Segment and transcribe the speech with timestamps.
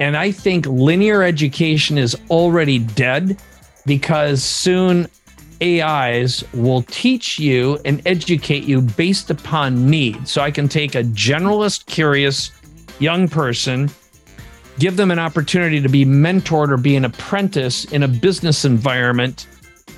[0.00, 3.40] And I think linear education is already dead
[3.86, 5.08] because soon
[5.62, 10.26] AIs will teach you and educate you based upon need.
[10.26, 12.50] So I can take a generalist, curious
[12.98, 13.90] young person,
[14.78, 19.46] give them an opportunity to be mentored or be an apprentice in a business environment,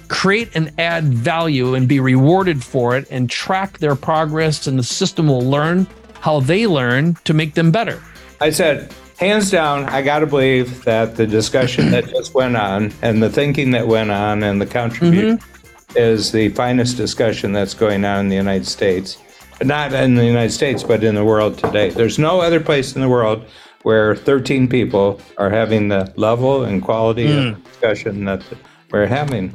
[0.08, 4.66] create and add value and be rewarded for it, and track their progress.
[4.66, 5.86] And the system will learn
[6.20, 8.02] how they learn to make them better.
[8.40, 12.92] I said, hands down, I got to believe that the discussion that just went on
[13.02, 15.98] and the thinking that went on and the contribution mm-hmm.
[15.98, 19.18] is the finest discussion that's going on in the United States.
[19.62, 21.88] Not in the United States, but in the world today.
[21.88, 23.44] There's no other place in the world
[23.82, 27.52] where 13 people are having the level and quality mm.
[27.52, 28.42] of discussion that
[28.90, 29.54] we're having.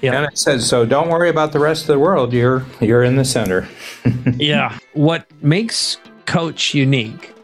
[0.00, 0.14] Yeah.
[0.14, 2.32] And it says, so don't worry about the rest of the world.
[2.32, 3.68] You're you're in the center.
[4.36, 4.78] yeah.
[4.92, 7.35] What makes Coach unique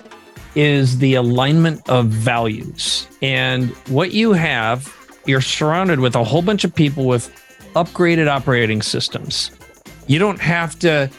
[0.54, 3.06] is the alignment of values.
[3.22, 4.94] And what you have,
[5.26, 7.30] you're surrounded with a whole bunch of people with
[7.74, 9.50] upgraded operating systems.
[10.06, 11.10] You don't have to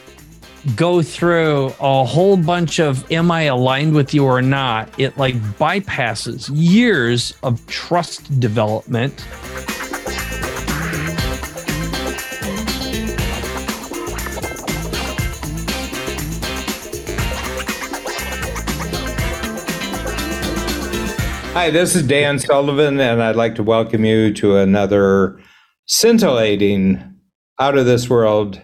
[0.76, 4.88] go through a whole bunch of am I aligned with you or not.
[4.98, 9.26] It like bypasses years of trust development.
[21.54, 25.38] Hi, this is Dan Sullivan, and I'd like to welcome you to another
[25.86, 27.14] scintillating,
[27.60, 28.60] out of this world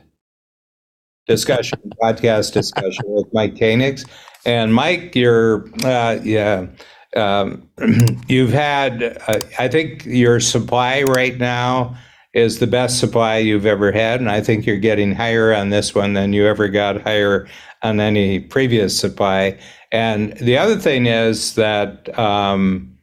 [1.28, 4.10] discussion, podcast discussion with Mike Koenigs.
[4.44, 6.66] And Mike, you're, uh, yeah,
[7.14, 7.70] um,
[8.26, 11.96] you've had, uh, I think your supply right now
[12.34, 14.18] is the best supply you've ever had.
[14.18, 17.46] And I think you're getting higher on this one than you ever got higher
[17.82, 19.56] on any previous supply.
[19.92, 22.96] And the other thing is that, um,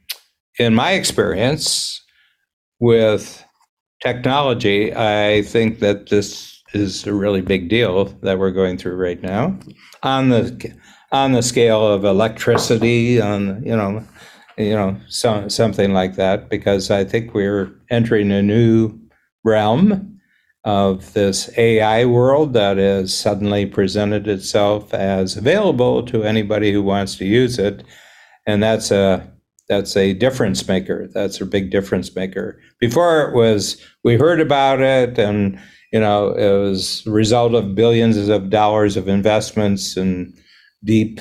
[0.58, 2.02] in my experience
[2.80, 3.44] with
[4.02, 9.22] technology, I think that this is a really big deal that we're going through right
[9.22, 9.58] now
[10.02, 10.72] on the
[11.10, 14.04] on the scale of electricity, on you know,
[14.58, 16.48] you know, so, something like that.
[16.48, 18.98] Because I think we're entering a new
[19.44, 20.17] realm
[20.68, 27.16] of this AI world that has suddenly presented itself as available to anybody who wants
[27.16, 27.82] to use it.
[28.46, 29.26] And that's a
[29.70, 31.08] that's a difference maker.
[31.14, 32.60] That's a big difference maker.
[32.80, 35.58] Before it was we heard about it and
[35.90, 40.36] you know it was a result of billions of dollars of investments and
[40.84, 41.18] deep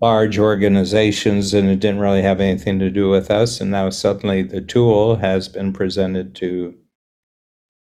[0.00, 4.42] large organizations and it didn't really have anything to do with us and now suddenly
[4.42, 6.72] the tool has been presented to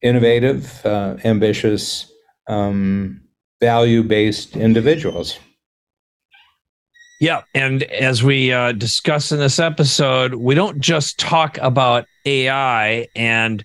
[0.02, 2.10] innovative, uh, ambitious,
[2.48, 3.20] um,
[3.60, 5.38] value based individuals.
[7.20, 7.42] Yeah.
[7.54, 13.64] And as we uh, discuss in this episode, we don't just talk about AI and,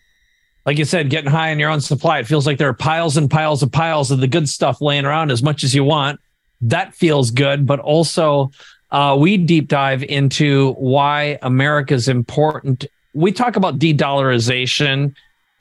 [0.66, 2.17] like you said, getting high on your own supply.
[2.17, 5.05] It feels like there are piles and piles of piles of the good stuff laying
[5.05, 6.19] around as much as you want.
[6.61, 7.67] That feels good.
[7.67, 8.49] But also,
[8.89, 12.85] uh, we deep dive into why America is important.
[13.13, 15.13] We talk about de dollarization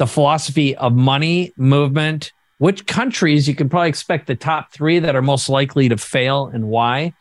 [0.02, 5.14] the philosophy of money movement, which countries you can probably expect the top three that
[5.14, 7.12] are most likely to fail and why.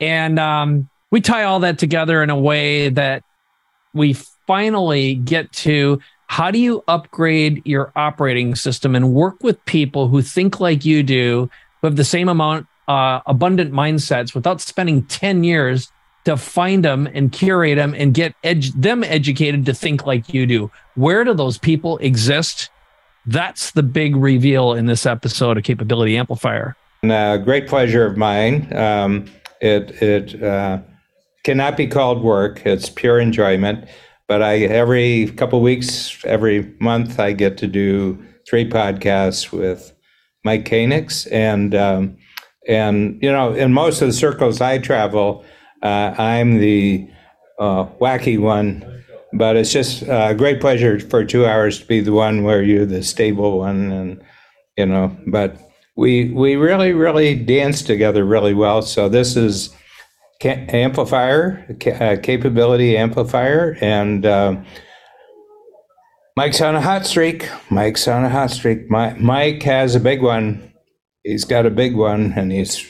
[0.00, 3.22] And um, we tie all that together in a way that
[3.94, 4.14] we
[4.48, 10.20] finally get to how do you upgrade your operating system and work with people who
[10.20, 11.48] think like you do,
[11.80, 15.92] who have the same amount, uh, abundant mindsets without spending 10 years
[16.26, 20.44] to find them and curate them and get ed- them educated to think like you
[20.44, 20.70] do.
[20.96, 22.68] Where do those people exist?
[23.26, 26.76] That's the big reveal in this episode of Capability Amplifier.
[27.02, 28.76] And, uh, great pleasure of mine.
[28.76, 29.26] Um,
[29.60, 30.80] it it uh,
[31.44, 32.66] cannot be called work.
[32.66, 33.88] It's pure enjoyment.
[34.26, 39.94] But I every couple weeks, every month, I get to do three podcasts with
[40.44, 42.16] Mike Koenigs, and um,
[42.66, 45.44] and you know, in most of the circles I travel,
[45.86, 47.08] uh, I'm the
[47.58, 52.12] uh, wacky one, but it's just a great pleasure for two hours to be the
[52.12, 54.22] one where you're the stable one, and
[54.76, 55.16] you know.
[55.28, 55.56] But
[55.96, 58.82] we we really really dance together really well.
[58.82, 59.70] So this is
[60.44, 61.64] amplifier
[62.00, 64.56] uh, capability amplifier, and uh,
[66.36, 67.48] Mike's on a hot streak.
[67.70, 68.90] Mike's on a hot streak.
[68.90, 70.72] Mike has a big one.
[71.22, 72.84] He's got a big one, and he's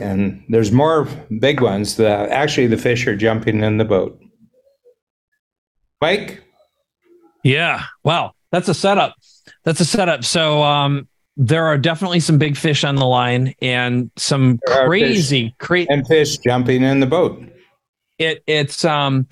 [0.00, 1.08] and there's more
[1.40, 1.96] big ones.
[1.96, 4.20] The, actually, the fish are jumping in the boat.
[6.00, 6.42] Mike?
[7.42, 7.84] Yeah.
[8.04, 8.32] Wow.
[8.52, 9.14] That's a setup.
[9.64, 10.24] That's a setup.
[10.24, 15.54] So, um, there are definitely some big fish on the line and some there crazy,
[15.58, 17.42] crazy and fish jumping in the boat.
[18.18, 19.26] it it's um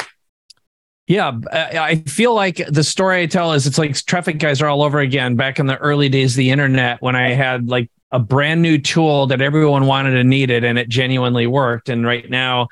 [1.06, 5.00] yeah i feel like the story i tell is it's like Traffic Geyser all over
[5.00, 8.62] again back in the early days of the internet when i had like a brand
[8.62, 12.68] new tool that everyone wanted and needed and it genuinely worked and right now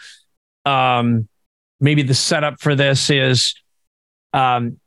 [0.65, 1.29] um
[1.81, 3.55] maybe the setup for this is
[4.33, 4.79] um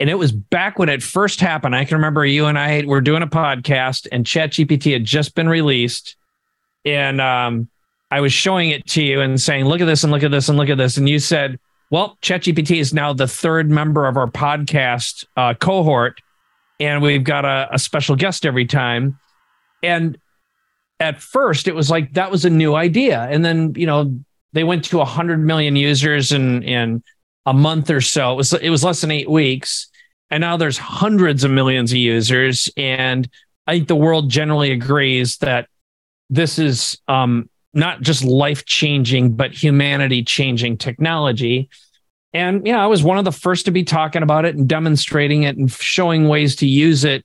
[0.00, 3.00] and it was back when it first happened i can remember you and i were
[3.00, 6.16] doing a podcast and chat gpt had just been released
[6.84, 7.68] and um
[8.12, 10.50] I was showing it to you and saying, look at this and look at this
[10.50, 10.98] and look at this.
[10.98, 11.58] And you said,
[11.88, 16.20] well, ChatGPT is now the third member of our podcast uh, cohort.
[16.78, 19.18] And we've got a, a special guest every time.
[19.82, 20.18] And
[21.00, 23.22] at first, it was like that was a new idea.
[23.22, 24.18] And then, you know,
[24.52, 27.02] they went to 100 million users in, in
[27.46, 28.32] a month or so.
[28.32, 29.88] It was, it was less than eight weeks.
[30.30, 32.70] And now there's hundreds of millions of users.
[32.76, 33.28] And
[33.66, 35.68] I think the world generally agrees that
[36.30, 41.68] this is um, not just life changing, but humanity changing technology.
[42.32, 45.42] And yeah, I was one of the first to be talking about it and demonstrating
[45.42, 47.24] it and showing ways to use it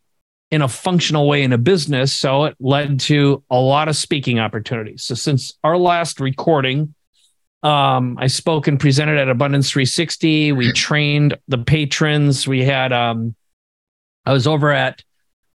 [0.49, 2.13] in a functional way in a business.
[2.13, 5.03] So it led to a lot of speaking opportunities.
[5.03, 6.93] So since our last recording,
[7.63, 10.53] um, I spoke and presented at Abundance 360.
[10.53, 12.47] We trained the patrons.
[12.47, 13.35] We had um,
[14.25, 15.03] I was over at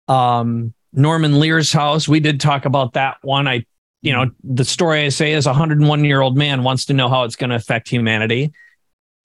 [0.07, 2.07] um, Norman Lear's house.
[2.07, 3.47] We did talk about that one.
[3.47, 3.65] I
[4.01, 7.09] you know, the story I say is a 101 year old man wants to know
[7.09, 8.53] how it's going to affect humanity.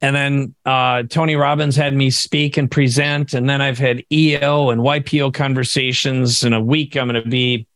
[0.04, 3.32] And then uh, Tony Robbins had me speak and present.
[3.32, 6.44] And then I've had EO and YPO conversations.
[6.44, 7.66] In a week, I'm going to be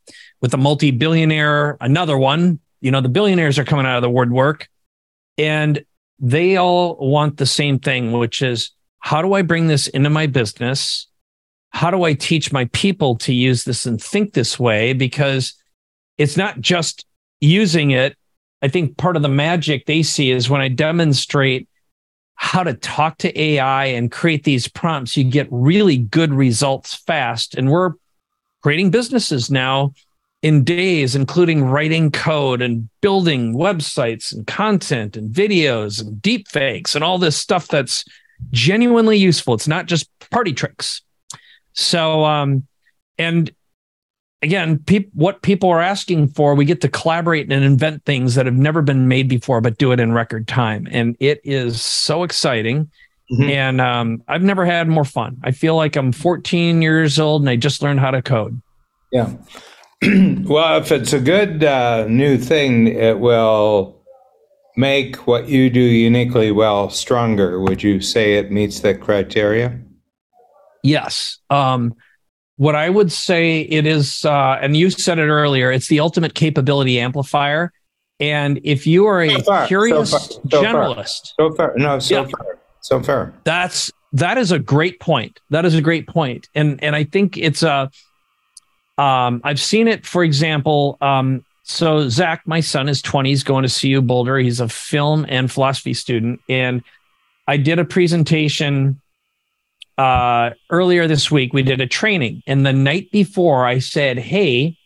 [0.43, 2.61] with a multi billionaire, another one.
[2.83, 4.69] You know, the billionaires are coming out of the woodwork
[5.39, 5.83] and
[6.19, 10.27] they all want the same thing, which is how do I bring this into my
[10.27, 11.07] business?
[11.71, 14.93] How do I teach my people to use this and think this way?
[14.93, 15.55] Because
[16.19, 17.07] it's not just
[17.41, 18.19] using it.
[18.61, 21.71] I think part of the magic they see is when I demonstrate
[22.41, 27.57] how to talk to AI and create these prompts, you get really good results fast.
[27.57, 27.95] And we're
[28.63, 29.93] creating businesses now
[30.41, 36.95] in days, including writing code and building websites and content and videos and deep fakes
[36.95, 38.05] and all this stuff that's
[38.53, 39.55] genuinely useful.
[39.55, 41.03] It's not just party tricks.
[41.73, 42.69] So, um,
[43.19, 43.51] and
[44.43, 48.47] again, pe- what people are asking for, we get to collaborate and invent things that
[48.47, 50.87] have never been made before, but do it in record time.
[50.91, 52.91] And it is so exciting.
[53.31, 53.51] Mm-hmm.
[53.51, 55.39] And um, I've never had more fun.
[55.43, 58.61] I feel like I'm 14 years old and I just learned how to code.
[59.13, 59.33] Yeah.
[60.03, 63.99] well, if it's a good uh, new thing, it will
[64.77, 67.61] make what you do uniquely well stronger.
[67.61, 69.79] Would you say it meets that criteria?
[70.83, 71.39] Yes.
[71.51, 71.95] Um,
[72.59, 76.35] what I would say it is, uh, and you said it earlier, it's the ultimate
[76.35, 77.73] capability amplifier.
[78.21, 82.29] And if you are a so curious so so generalist, so far, no, so yeah,
[82.29, 85.41] far, so far, that's that is a great point.
[85.51, 87.91] That is a great point, and and I think it's a.
[88.99, 90.99] Um, I've seen it, for example.
[91.01, 93.29] Um, so Zach, my son, is twenty.
[93.29, 94.37] He's going to CU Boulder.
[94.39, 96.83] He's a film and philosophy student, and
[97.47, 99.01] I did a presentation
[99.99, 102.43] uh, earlier this week, we did a training.
[102.47, 104.79] And the night before, I said, Hey,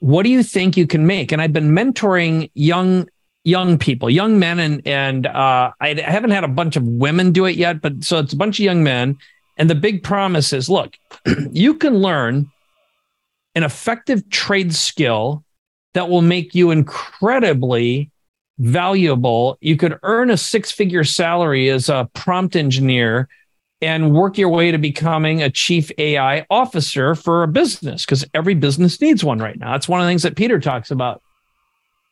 [0.00, 1.32] what do you think you can make?
[1.32, 3.08] And I've been mentoring young
[3.44, 7.44] young people, young men, and and uh, I haven't had a bunch of women do
[7.44, 9.16] it yet, but so it's a bunch of young men.
[9.56, 10.96] And the big promise is, look,
[11.52, 12.50] you can learn
[13.54, 15.44] an effective trade skill
[15.92, 18.10] that will make you incredibly
[18.58, 19.58] valuable.
[19.60, 23.28] You could earn a six figure salary as a prompt engineer
[23.80, 28.54] and work your way to becoming a chief AI officer for a business because every
[28.54, 29.72] business needs one right now.
[29.72, 31.22] That's one of the things that Peter talks about.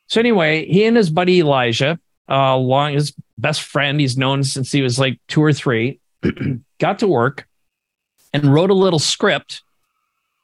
[0.07, 4.71] So anyway, he and his buddy Elijah, uh, long his best friend, he's known since
[4.71, 6.01] he was like two or three,
[6.79, 7.47] got to work
[8.33, 9.63] and wrote a little script.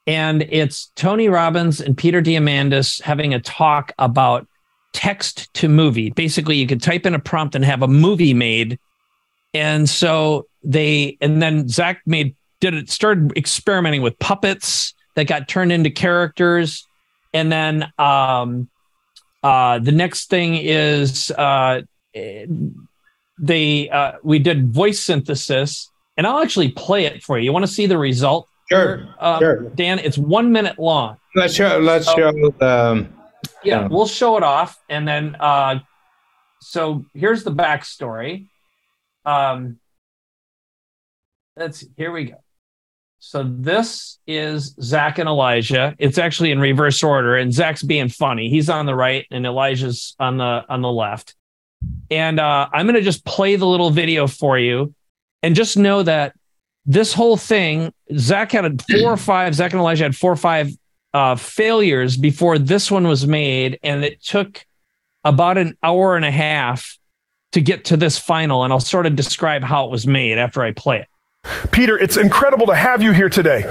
[0.06, 4.46] And it's Tony Robbins and Peter Diamandis having a talk about
[4.94, 6.10] text to movie.
[6.10, 8.78] Basically, you could type in a prompt and have a movie made.
[9.52, 15.48] And so they and then Zach made did it started experimenting with puppets that got
[15.48, 16.86] turned into characters,
[17.32, 18.68] and then um,
[19.42, 21.80] uh, the next thing is uh,
[22.14, 27.46] they uh, we did voice synthesis, and I'll actually play it for you.
[27.46, 28.46] You want to see the result?
[28.70, 29.70] Sure, uh, sure.
[29.70, 31.16] Dan, it's one minute long.
[31.34, 31.78] Let's show.
[31.78, 32.54] Let's so, show.
[32.60, 33.14] Um,
[33.64, 35.78] yeah, we'll show it off, and then uh,
[36.60, 38.48] so here's the backstory.
[39.24, 39.78] Um,
[41.58, 41.88] let's see.
[41.96, 42.36] here we go.
[43.20, 45.94] So this is Zach and Elijah.
[45.98, 48.48] It's actually in reverse order, and Zach's being funny.
[48.48, 51.34] He's on the right, and Elijah's on the on the left.
[52.10, 54.94] And uh, I'm going to just play the little video for you
[55.42, 56.34] and just know that
[56.86, 60.70] this whole thing, Zach had four or five, Zach and Elijah had four or five
[61.12, 63.78] uh, failures before this one was made.
[63.82, 64.64] And it took
[65.24, 66.98] about an hour and a half
[67.52, 68.64] to get to this final.
[68.64, 71.08] And I'll sort of describe how it was made after I play it.
[71.70, 73.64] Peter, it's incredible to have you here today.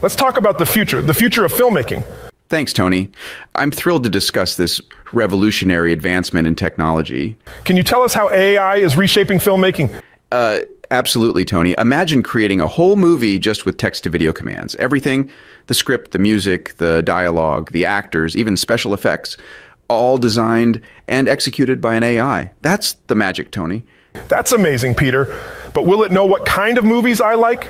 [0.00, 2.04] Let's talk about the future, the future of filmmaking.
[2.48, 3.10] Thanks, Tony.
[3.54, 4.80] I'm thrilled to discuss this
[5.12, 7.36] revolutionary advancement in technology.
[7.64, 10.02] Can you tell us how AI is reshaping filmmaking?
[10.30, 10.60] Uh,
[10.90, 11.74] absolutely, Tony.
[11.78, 14.74] Imagine creating a whole movie just with text to video commands.
[14.76, 15.30] Everything
[15.68, 19.36] the script, the music, the dialogue, the actors, even special effects
[19.88, 22.50] all designed and executed by an AI.
[22.62, 23.84] That's the magic, Tony.
[24.28, 25.38] That's amazing, Peter.
[25.74, 27.68] But will it know what kind of movies I like?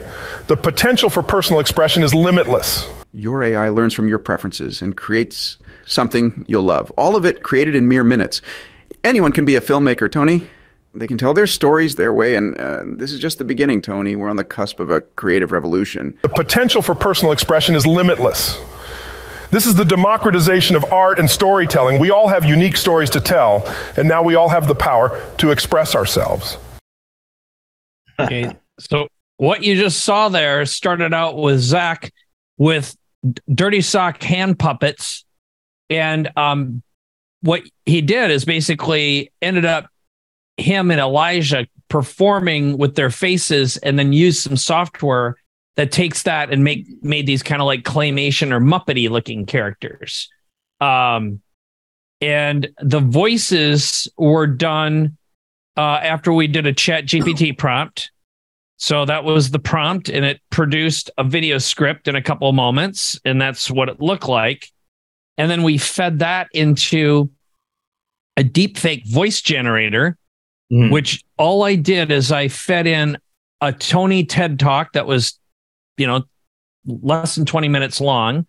[0.49, 2.89] The potential for personal expression is limitless.
[3.13, 6.91] Your AI learns from your preferences and creates something you'll love.
[6.93, 8.41] All of it created in mere minutes.
[9.05, 10.49] Anyone can be a filmmaker, Tony.
[10.95, 14.15] They can tell their stories their way, and uh, this is just the beginning, Tony.
[14.15, 16.19] We're on the cusp of a creative revolution.
[16.23, 18.59] The potential for personal expression is limitless.
[19.53, 22.01] This is the democratization of art and storytelling.
[22.01, 25.51] We all have unique stories to tell, and now we all have the power to
[25.51, 26.59] express ourselves.
[28.19, 28.57] Okay.
[28.81, 29.07] So,
[29.37, 32.11] what you just saw there started out with Zach
[32.57, 32.97] with
[33.53, 35.25] dirty sock hand puppets.
[35.91, 36.83] And um,
[37.43, 39.89] what he did is basically ended up
[40.57, 45.37] him and Elijah performing with their faces and then used some software
[45.77, 50.29] that takes that and make made these kind of like claymation or muppety looking characters.
[50.81, 51.41] Um,
[52.21, 55.17] and the voices were done
[55.77, 58.11] uh, after we did a chat GPT prompt.
[58.77, 62.55] So that was the prompt, and it produced a video script in a couple of
[62.55, 64.73] moments, and that's what it looked like.
[65.39, 67.31] And then we fed that into
[68.37, 70.19] a deep fake voice generator,
[70.73, 70.91] mm.
[70.91, 73.19] which all I did is I fed in
[73.61, 75.39] a Tony TED talk that was
[75.97, 76.25] you know,
[76.87, 78.47] less than 20 minutes long.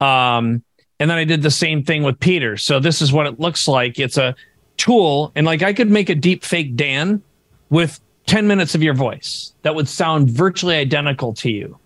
[0.00, 0.62] Um,
[1.00, 2.56] and then I did the same thing with Peter.
[2.56, 3.98] So this is what it looks like.
[3.98, 4.34] It's a
[4.76, 7.22] tool, and like I could make a deep fake Dan
[7.70, 11.78] with 10 minutes of your voice that would sound virtually identical to you.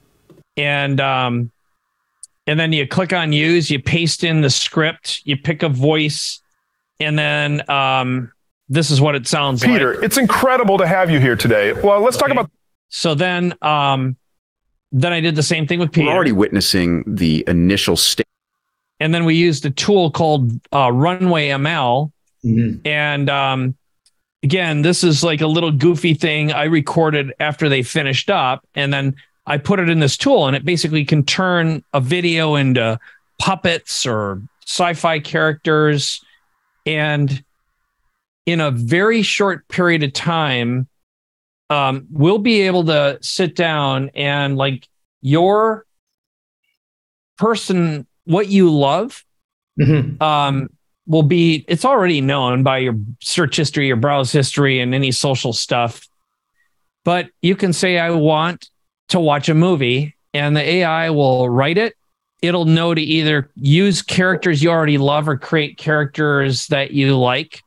[0.57, 1.51] And um,
[2.47, 6.41] and then you click on use, you paste in the script, you pick a voice,
[6.99, 8.33] and then um,
[8.69, 9.95] this is what it sounds Peter, like.
[9.95, 11.73] Peter, it's incredible to have you here today.
[11.73, 12.27] Well, let's okay.
[12.27, 12.51] talk about.
[12.89, 14.17] So then, um,
[14.93, 16.07] then I did the same thing with Peter.
[16.07, 18.27] We're already witnessing the initial state.
[19.01, 22.13] And then we used a tool called uh, Runway ML.
[22.45, 22.87] Mm-hmm.
[22.87, 23.75] And um,
[24.43, 28.65] again, this is like a little goofy thing I recorded after they finished up.
[28.75, 32.55] And then I put it in this tool, and it basically can turn a video
[32.55, 33.01] into
[33.41, 36.25] puppets or sci fi characters.
[36.87, 37.43] And
[38.47, 40.87] in a very short period of time,
[41.73, 44.87] um, we'll be able to sit down and like
[45.23, 45.87] your
[47.39, 49.25] person, what you love,
[49.81, 50.23] mm-hmm.
[50.23, 50.69] um,
[51.07, 55.55] will be, it's already known by your search history, your browse history, and any social
[55.55, 56.07] stuff.
[57.05, 58.69] But you can say, I want
[59.09, 61.97] to watch a movie, and the AI will write it.
[62.43, 67.63] It'll know to either use characters you already love or create characters that you like.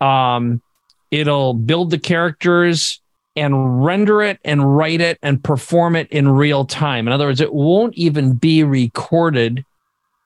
[0.00, 0.62] Um,
[1.10, 3.01] it'll build the characters
[3.34, 7.06] and render it and write it and perform it in real time.
[7.06, 9.64] In other words, it won't even be recorded.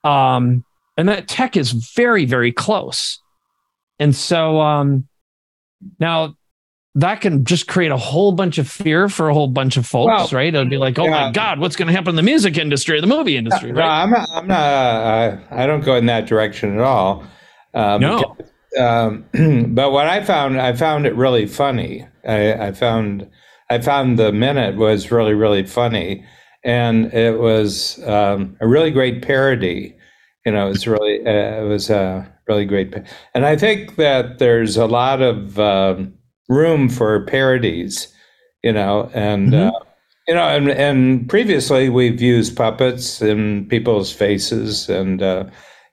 [0.03, 0.65] Um,
[0.97, 3.19] and that tech is very, very close.
[3.99, 5.07] And so um,
[5.99, 6.35] now
[6.95, 10.07] that can just create a whole bunch of fear for a whole bunch of folks,
[10.07, 10.53] well, right?
[10.53, 11.27] It'll be like, oh yeah.
[11.27, 13.71] my God, what's going to happen in the music industry or the movie industry?
[13.71, 14.01] No, right?
[14.03, 17.23] I'm not, I'm not uh, I don't go in that direction at all.
[17.73, 18.35] Um, no.
[18.77, 19.25] Um,
[19.73, 22.07] but what I found, I found it really funny.
[22.27, 23.29] I, I, found,
[23.69, 26.25] I found the minute was really, really funny,
[26.63, 29.95] and it was um, a really great parody.
[30.45, 32.93] You know, it was really, uh, it was a really great,
[33.33, 36.13] and I think that there's a lot of um,
[36.49, 38.13] room for parodies.
[38.63, 39.53] You know, and.
[39.53, 39.75] Mm-hmm.
[39.75, 39.79] Uh,
[40.27, 45.45] you know, and, and previously we've used puppets in people's faces, and uh,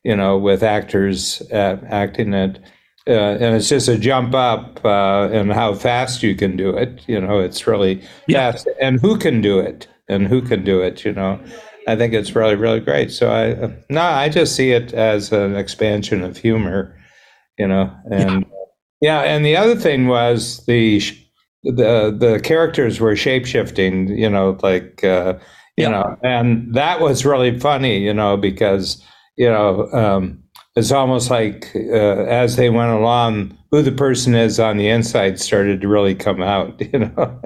[0.04, 2.58] you know, with actors uh, acting it
[3.06, 7.02] uh, and it's just a jump up uh, in how fast you can do it.
[7.06, 8.52] You know, it's really yeah.
[8.52, 11.04] fast, and who can do it, and who can do it.
[11.04, 11.38] You know,
[11.86, 13.12] I think it's really, really great.
[13.12, 16.98] So I, no, I just see it as an expansion of humor.
[17.58, 18.46] You know, and
[19.00, 21.00] yeah, yeah and the other thing was the
[21.62, 24.08] the the characters were shape shifting.
[24.16, 25.34] You know, like uh,
[25.76, 25.90] you yeah.
[25.90, 27.98] know, and that was really funny.
[27.98, 29.04] You know, because
[29.36, 29.90] you know.
[29.92, 30.40] Um,
[30.76, 35.40] it's almost like uh, as they went along, who the person is on the inside
[35.40, 37.40] started to really come out, you know.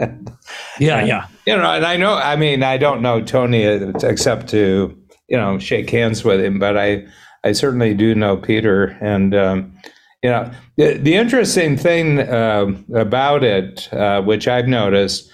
[0.78, 1.26] yeah, and, yeah.
[1.47, 4.95] You know, and I know, I mean, I don't know Tony except to,
[5.28, 7.07] you know, shake hands with him, but I,
[7.45, 8.97] I certainly do know Peter.
[9.00, 9.75] And, um,
[10.23, 15.30] you know, the, the interesting thing uh, about it, uh, which I've noticed,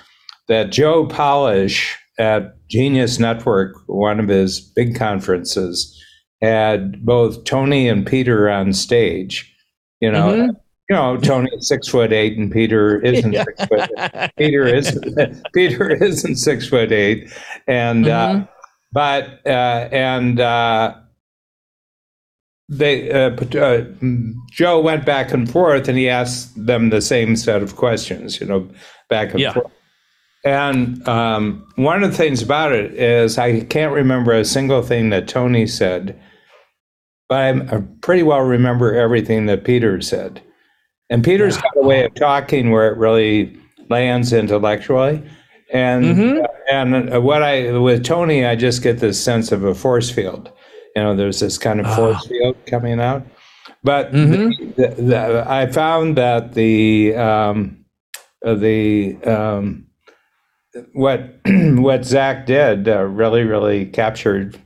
[0.48, 6.00] that Joe Polish at Genius Network, one of his big conferences,
[6.40, 9.50] had both Tony and Peter on stage.
[10.00, 10.50] You know, mm-hmm.
[10.90, 13.44] you know, Tony's six foot eight and Peter isn't yeah.
[13.44, 13.90] six foot.
[13.98, 14.30] Eight.
[14.36, 15.46] Peter isn't.
[15.54, 17.32] Peter isn't six foot eight,
[17.66, 18.42] and uh, mm-hmm.
[18.42, 18.46] uh,
[18.92, 20.94] but uh, and uh,
[22.68, 23.84] they uh, uh,
[24.50, 28.40] Joe went back and forth, and he asked them the same set of questions.
[28.40, 28.68] You know,
[29.08, 29.52] back and yeah.
[29.52, 29.72] forth.
[30.44, 35.10] And um, one of the things about it is I can't remember a single thing
[35.10, 36.20] that Tony said,
[37.28, 40.42] but I pretty well remember everything that Peter said.
[41.08, 41.62] And Peter's yeah.
[41.62, 43.58] got a way of talking where it really
[43.88, 45.22] lands intellectually.
[45.72, 46.44] And mm-hmm.
[46.70, 50.52] and what I with Tony, I just get this sense of a force field.
[50.94, 52.28] You know, there's this kind of force oh.
[52.28, 53.26] field coming out.
[53.82, 54.72] But mm-hmm.
[54.76, 57.84] the, the, the, I found that the um,
[58.42, 59.83] the um,
[60.92, 64.58] what what Zach did uh, really really captured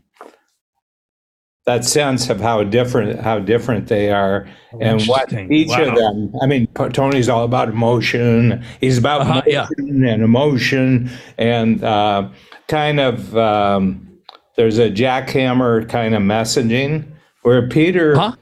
[1.66, 4.48] that sense of how different how different they are
[4.80, 5.84] and what each wow.
[5.84, 10.12] of them i mean tony's all about emotion he's about uh-huh, emotion yeah.
[10.12, 12.26] and emotion and uh,
[12.68, 14.18] kind of um,
[14.56, 17.04] there's a jackhammer kind of messaging
[17.42, 18.34] where peter huh?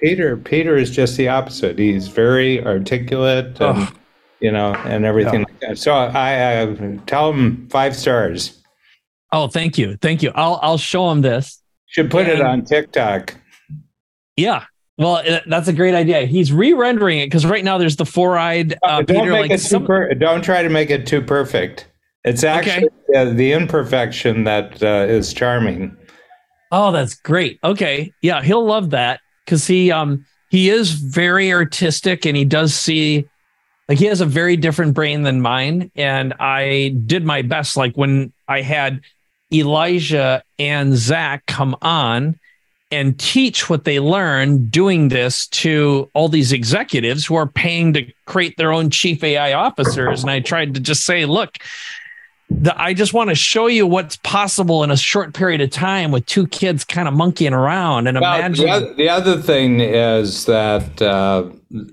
[0.00, 3.88] peter peter is just the opposite he's very articulate and,
[4.42, 5.51] you know, and everything yeah.
[5.74, 6.74] So I, I
[7.06, 8.62] tell them five stars.
[9.32, 10.32] Oh, thank you, thank you.
[10.34, 11.62] I'll I'll show them this.
[11.86, 13.34] Should put and, it on TikTok.
[14.36, 14.64] Yeah,
[14.98, 16.26] well, uh, that's a great idea.
[16.26, 19.32] He's re-rendering it because right now there's the four-eyed uh, don't Peter.
[19.32, 19.86] Make like it some...
[19.86, 21.86] per- don't try to make it too perfect.
[22.24, 23.18] It's actually okay.
[23.18, 25.96] uh, the imperfection that uh, is charming.
[26.70, 27.58] Oh, that's great.
[27.64, 32.74] Okay, yeah, he'll love that because he um he is very artistic and he does
[32.74, 33.26] see
[33.92, 37.76] like he has a very different brain than mine and i did my best.
[37.76, 39.02] Like when i had
[39.52, 42.38] elijah and zach come on
[42.90, 48.10] and teach what they learned doing this to all these executives who are paying to
[48.24, 51.58] create their own chief ai officers and i tried to just say look
[52.50, 56.10] the, I just want to show you what's possible in a short period of time
[56.10, 58.66] with two kids kind of monkeying around and well, imagine.
[58.66, 61.48] The other, the other, thing is that uh,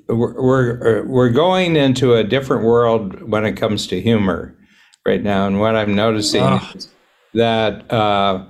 [0.07, 4.55] we're we're going into a different world when it comes to humor
[5.05, 6.61] right now, and what I'm noticing oh.
[6.75, 6.89] is
[7.33, 8.45] that uh,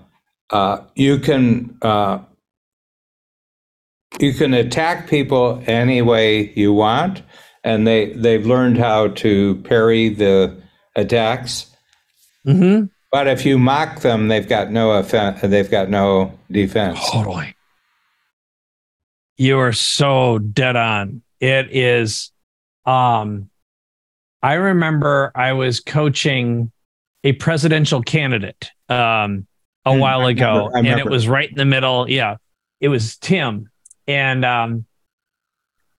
[0.49, 2.19] uh, you can uh,
[4.19, 7.21] you can attack people any way you want,
[7.63, 10.62] and they they've learned how to parry the
[10.95, 11.68] attacks.
[12.45, 12.86] Mm-hmm.
[13.12, 15.41] But if you mock them, they've got no offense.
[15.41, 16.99] They've got no defense.
[17.12, 17.56] Totally.
[19.38, 21.21] You are so dead on.
[21.39, 22.32] It is
[22.86, 23.49] um
[24.41, 26.71] I remember I was coaching
[27.23, 29.47] a presidential candidate um
[29.86, 32.10] a mm, while ago and it was right in the middle.
[32.10, 32.38] Yeah.
[32.80, 33.69] It was Tim
[34.08, 34.86] and um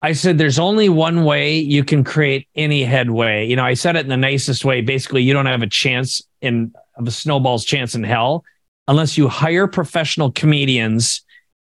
[0.03, 3.47] I said there's only one way you can create any headway.
[3.47, 4.81] You know, I said it in the nicest way.
[4.81, 8.45] Basically, you don't have a chance in of a snowball's chance in hell
[8.89, 11.23] unless you hire professional comedians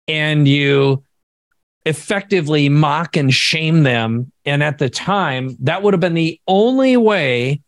[0.07, 1.03] and you
[1.85, 4.31] effectively mock and shame them.
[4.45, 7.61] And at the time, that would have been the only way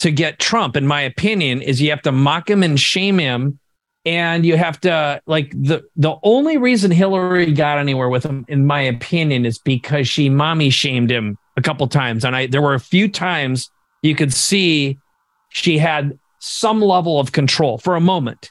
[0.00, 3.59] to get Trump, in my opinion, is you have to mock him and shame him.
[4.06, 8.66] And you have to like the the only reason Hillary got anywhere with him, in
[8.66, 12.24] my opinion, is because she mommy shamed him a couple times.
[12.24, 13.70] And I there were a few times
[14.02, 14.98] you could see
[15.50, 18.50] she had some level of control for a moment.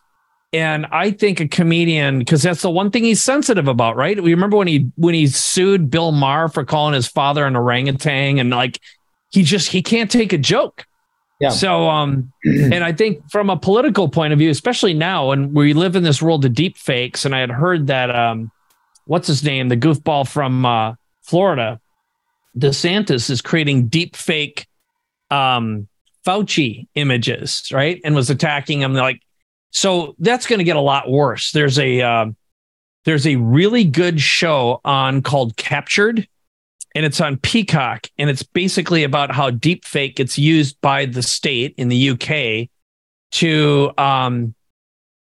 [0.52, 4.22] And I think a comedian, because that's the one thing he's sensitive about, right?
[4.22, 8.40] We remember when he when he sued Bill Maher for calling his father an orangutan,
[8.40, 8.80] and like
[9.30, 10.86] he just he can't take a joke.
[11.40, 11.50] Yeah.
[11.50, 15.74] So um, and I think from a political point of view, especially now when we
[15.74, 18.52] live in this world of deep fakes, and I had heard that um,
[19.06, 21.80] what's his name, the goofball from uh, Florida,
[22.58, 24.68] DeSantis is creating deep fake
[25.32, 25.88] um
[26.26, 28.02] Fauci images, right?
[28.04, 29.22] And was attacking him like
[29.72, 31.52] so that's going to get a lot worse.
[31.52, 32.26] There's a uh,
[33.06, 36.28] there's a really good show on called Captured,
[37.00, 41.74] and it's on Peacock, and it's basically about how deepfake gets used by the state
[41.78, 42.68] in the UK
[43.32, 44.54] to um,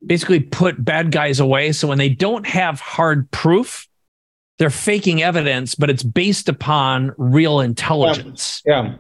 [0.06, 1.74] basically put bad guys away.
[1.74, 3.90] So when they don't have hard proof,
[4.58, 8.62] they're faking evidence, but it's based upon real intelligence.
[8.66, 8.94] Yeah.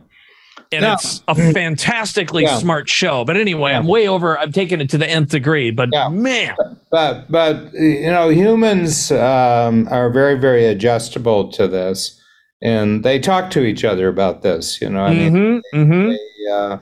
[0.73, 0.93] And No.
[0.95, 2.57] it's a fantastically Yeah.
[2.57, 3.23] smart show.
[3.23, 3.77] But anyway, Yeah.
[3.79, 4.38] I'm way over.
[4.38, 5.71] I'm taking it to the nth degree.
[5.71, 6.09] But Yeah.
[6.09, 6.55] man,
[6.91, 12.19] But but you know, humans um, are very very adjustable to this,
[12.61, 14.79] and they talk to each other about this.
[14.81, 16.09] You know, I mean, Mhm, mhm.
[16.15, 16.77] they, uh,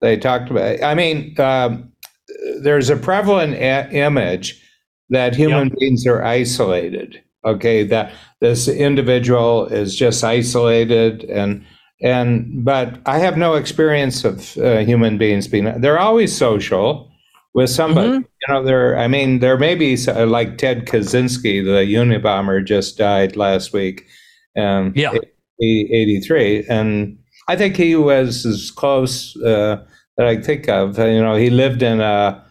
[0.00, 0.82] they talked about.
[0.82, 1.92] I mean, um,
[2.62, 4.62] there's a prevalent a- image
[5.10, 7.20] that human beings are isolated.
[7.44, 11.64] Okay, that this individual is just isolated and
[12.02, 15.80] and but I have no experience of uh, human beings being.
[15.80, 17.10] They're always social
[17.54, 18.08] with somebody.
[18.10, 18.24] Mhm.
[18.48, 18.98] You know, there.
[18.98, 24.06] I mean, there may be like Ted Kaczynski, the Unabomber, just died last week.
[24.58, 25.12] Um, Yeah.
[25.62, 27.18] e- 83 and
[27.48, 29.76] i think he was as close uh,
[30.16, 32.44] that i think of Uh, you know he lived in a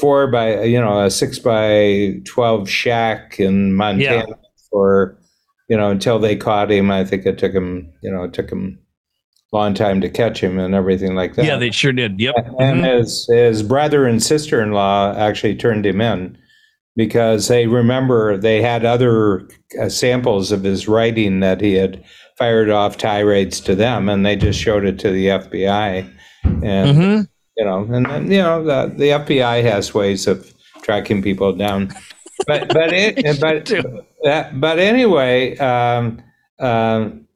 [0.00, 4.26] four by you know a six by 12 shack in montana
[4.70, 5.18] for
[5.68, 8.50] you know until they caught him i think it took him you know it took
[8.50, 8.78] him
[9.52, 12.18] a long time to catch him and everything like that yeah, they sure did.
[12.18, 12.34] Yep.
[12.58, 12.98] and Mhm.
[12.98, 16.36] his his brother and sister-in-law actually turned him in
[16.96, 19.48] because they remember they had other
[19.80, 22.02] uh, samples of his writing that he had
[22.38, 26.08] fired off tirades to them, and they just showed it to the FBI,
[26.62, 27.28] and Mhm.
[27.56, 30.52] you know, and then you know the the FBI has ways of
[30.82, 31.88] tracking people down,
[32.46, 33.72] but but it but
[34.26, 35.56] uh, but anyway.
[35.58, 36.22] Um,
[36.60, 37.26] um,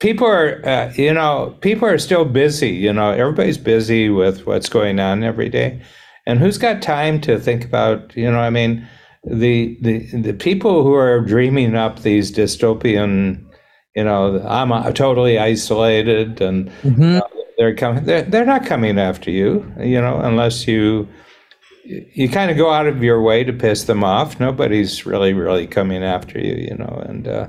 [0.00, 4.68] people are uh, you know people are still busy you know everybody's busy with what's
[4.68, 5.80] going on every day
[6.26, 8.86] and who's got time to think about you know i mean
[9.24, 13.44] the the the people who are dreaming up these dystopian
[13.94, 17.20] you know i'm uh, totally isolated and Mhm.
[17.58, 21.08] they're coming they're, they're not coming after you you know unless you
[21.84, 25.66] you kind of go out of your way to piss them off nobody's really really
[25.66, 27.48] coming after you you know and uh,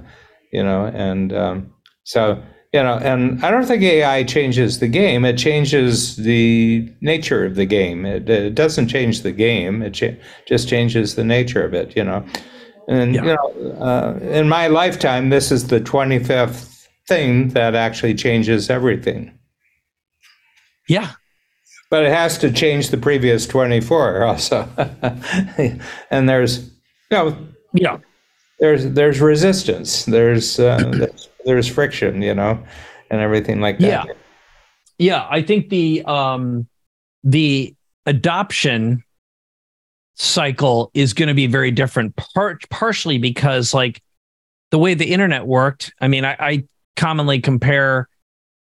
[0.54, 2.42] you know and um, so
[2.74, 7.56] you know and i don't think ai changes the game it changes the nature of
[7.56, 10.16] the game it, it doesn't change the game it cha-
[10.48, 12.26] just changes the nature of it you know
[12.90, 13.24] and Yeah.
[13.24, 19.32] you know uh, in my lifetime this is the 25th thing that actually changes everything
[20.90, 21.12] Yeah.
[21.90, 24.68] but it has to change the previous 24 also
[26.12, 26.60] and there's
[27.12, 27.38] you know
[27.74, 27.98] Yeah.
[28.60, 30.06] There's there's resistance.
[30.06, 32.64] There's uh, there's, there's friction you know
[33.10, 34.08] and everything like that.
[34.08, 34.14] Yeah.
[35.00, 36.68] Yeah, I think the um
[37.24, 39.04] the adoption
[40.16, 44.02] cycle is going to be very different part partially because like
[44.72, 46.64] the way the internet worked i mean I, I
[46.96, 48.10] commonly compare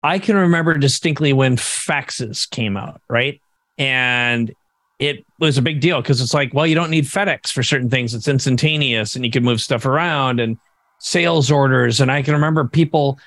[0.01, 3.41] i can remember distinctly when faxes came out right?
[3.77, 4.53] And
[5.01, 7.89] it was a big deal because it's like well you don't need fedex for certain
[7.89, 10.57] things it's instantaneous and you can move stuff around and
[10.99, 13.19] sales orders and i can remember people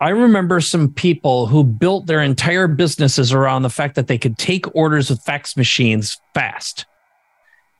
[0.00, 4.36] I remember some people who built their entire businesses around the fact that they could
[4.36, 6.84] take orders with fax machines fast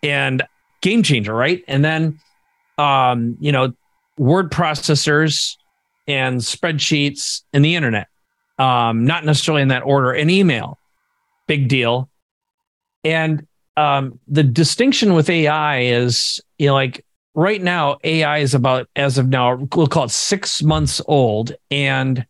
[0.03, 0.43] and
[0.81, 1.65] game changer, right?
[1.67, 2.21] And then,
[2.79, 3.75] um, you know,
[4.17, 5.57] word processors
[6.07, 8.07] and spreadsheets and the internet,
[8.59, 10.79] um, not necessarily in that order, and email,
[11.47, 12.09] big deal.
[13.05, 18.89] And um, the distinction with AI is, you know, like right now AI is about
[18.97, 22.27] as of now we'll call it six months old and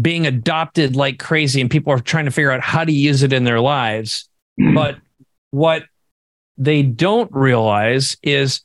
[0.00, 3.32] being adopted like crazy, and people are trying to figure out how to use it
[3.32, 4.28] in their lives.
[4.74, 4.96] But
[5.50, 5.84] what
[6.58, 8.62] they don't realize is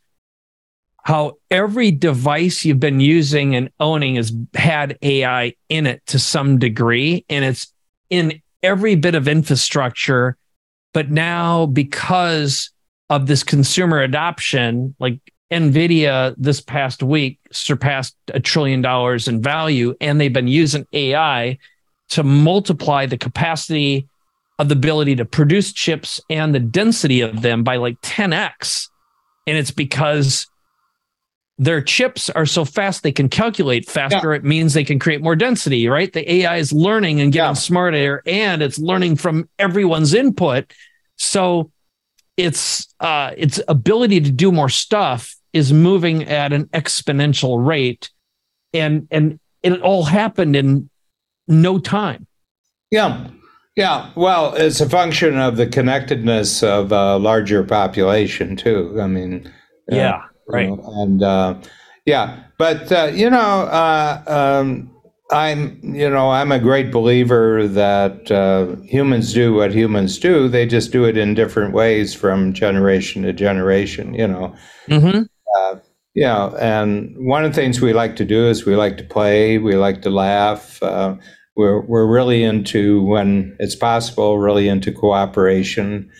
[1.03, 6.59] how every device you've been using and owning has had AI in it to some
[6.59, 7.73] degree, and it's
[8.09, 10.37] in every bit of infrastructure.
[10.93, 12.69] But now, because
[13.09, 15.19] of this consumer adoption, like
[15.51, 21.57] Nvidia this past week surpassed a trillion dollars in value, and they've been using AI
[22.09, 24.07] to multiply the capacity
[24.59, 28.89] of the ability to produce chips and the density of them by like 10x.
[29.47, 30.47] And it's because
[31.61, 34.33] their chips are so fast they can calculate faster.
[34.33, 36.11] It means they can create more density, right?
[36.11, 37.53] The AI is learning and getting Yeah.
[37.53, 40.73] smarter and it's learning from everyone's input.
[41.17, 41.69] So
[42.35, 48.09] its uh its ability to do more stuff is moving at an exponential rate
[48.73, 50.89] and and it all happened in
[51.47, 52.25] no time
[52.89, 53.27] Yeah.
[53.75, 54.09] Yeah.
[54.15, 58.97] Well, it's a function of the connectedness of a larger population, too.
[58.99, 59.49] I mean,
[59.91, 59.95] uh,
[60.51, 61.55] you right know, and uh,
[62.05, 64.89] yeah, but, uh, you know, uh, um,
[65.31, 70.47] I'm, you know, I'm a great believer that uh, humans do what humans do.
[70.47, 74.55] They just do it in different ways from generation to generation, you know.
[74.87, 75.21] mm-hmm.
[76.13, 79.57] Yeah, and one of the things we like to do is we like to play,
[79.59, 80.83] we like to laugh.
[80.83, 81.15] Uh,
[81.55, 86.11] we're we're really into when it's possible, really into cooperation.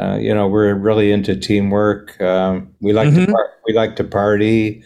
[0.00, 2.20] Uh, you know, we're really into teamwork.
[2.20, 3.26] Um, we like Mhm.
[3.26, 4.82] to par- we like to party.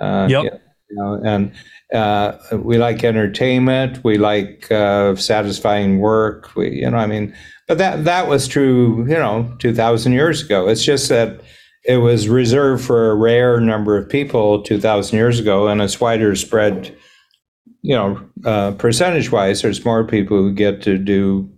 [0.00, 0.62] Uh, Yep.
[0.90, 1.52] You know, and
[1.94, 4.02] uh, we like entertainment.
[4.04, 6.54] We like uh, satisfying work.
[6.56, 7.34] We, you know, I mean,
[7.66, 9.04] but that that was true.
[9.08, 10.68] You know, two thousand years ago.
[10.68, 11.40] It's just that
[11.84, 16.34] it was reserved for a rare number of people 2000 years ago and it's wider
[16.34, 16.94] spread
[17.82, 21.48] you know uh, percentage wise there's more people who get to do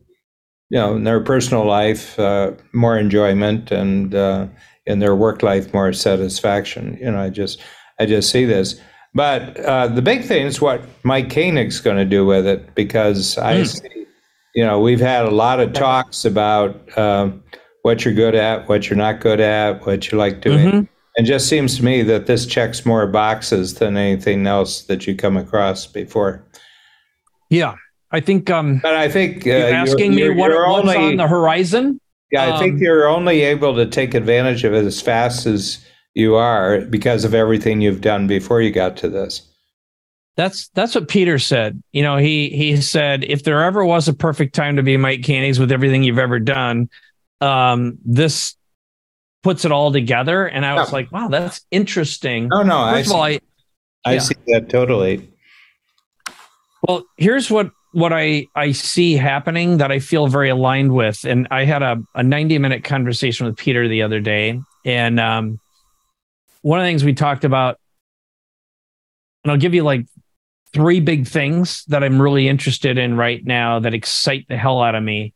[0.71, 4.47] you know in their personal life uh, more enjoyment and uh,
[4.87, 7.61] in their work life more satisfaction you know i just
[7.99, 8.81] i just see this
[9.13, 13.37] but uh, the big thing is what mike koenig's going to do with it because
[13.39, 14.07] i see
[14.55, 17.43] you know we've had a lot of talks about um,
[17.83, 20.67] what you're good at, what you're not good at, what you like doing.
[20.67, 20.89] Mhm.
[21.17, 25.15] It just seems to me that this checks more boxes than anything else that you
[25.17, 26.45] come across before.
[27.49, 27.75] Yeah,
[28.13, 30.97] I think um, But I think uh, you're asking you're, me what, you're what's only,
[30.97, 32.01] on the horizon.
[32.33, 35.85] yeah, I think um, you're only able to take advantage of it as fast as
[36.15, 39.47] you are because of everything you've done before you got to this.
[40.37, 41.83] That's that's what Peter said.
[41.93, 45.21] You know, he he said if there ever was a perfect time to be Mike
[45.21, 46.89] Koenigs with everything you've ever done,
[47.41, 48.57] um, this
[49.43, 50.47] puts it all together.
[50.47, 50.95] And I was Yeah.
[50.97, 52.49] like, wow, that's interesting.
[52.49, 53.41] No, no, I First of all, see,
[54.05, 54.19] I I yeah.
[54.21, 55.31] see that totally.
[56.87, 61.25] well, here's what what I I see happening that I feel very aligned with.
[61.25, 65.61] And I had a, a 90 minute conversation with Peter the other day, and um,
[66.63, 67.79] one of the things we talked about,
[69.45, 70.07] and I'll give you like
[70.73, 74.95] three big things that I'm really interested in right now that excite the hell out
[74.95, 75.35] of me.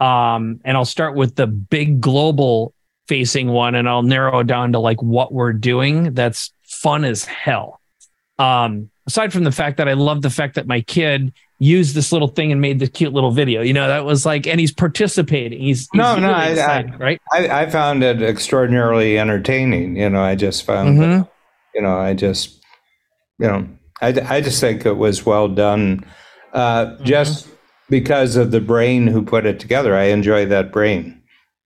[0.00, 2.74] Um, and I'll start with the big global
[3.08, 6.12] facing one, and I'll narrow it down to like what we're doing.
[6.14, 7.80] That's fun as hell.
[8.38, 12.12] Um, aside from the fact that I love the fact that my kid used this
[12.12, 14.72] little thing and made this cute little video, you know, that was like, and he's
[14.72, 15.58] participating.
[15.60, 17.20] He's, he's No, no, really I- I- excited, right?
[17.32, 19.96] I, I found it extraordinarily entertaining.
[19.96, 21.28] You know, I just found, Mhm.
[21.74, 22.60] you know, I just,
[23.38, 23.66] you know,
[24.00, 26.04] I, I just think it was well done.
[26.52, 27.04] Uh, Mm-hmm.
[27.04, 27.48] Just
[27.90, 31.20] because of the brain who put it together, I enjoy that brain.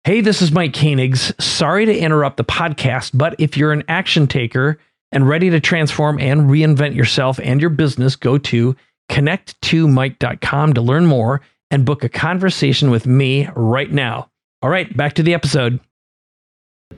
[0.04, 1.39] Hey, this is Mike Koenigs.
[1.41, 4.78] Sorry to interrupt the podcast, but if you're an action taker
[5.12, 8.76] and ready to transform and reinvent yourself and your business, go to
[9.10, 11.41] connect2mike.com to learn more
[11.72, 14.30] and book a conversation with me right now.
[14.62, 15.80] All right, back to the episode.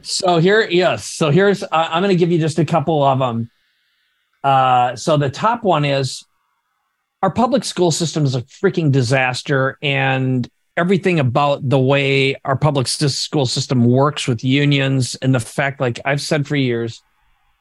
[0.01, 1.05] So here, yes.
[1.05, 3.49] So here's, uh, I'm going to give you just a couple of them.
[4.43, 6.23] Uh, so the top one is
[7.23, 12.87] our public school system is a freaking disaster, and everything about the way our public
[12.87, 17.01] school system works with unions and the fact, like I've said for years,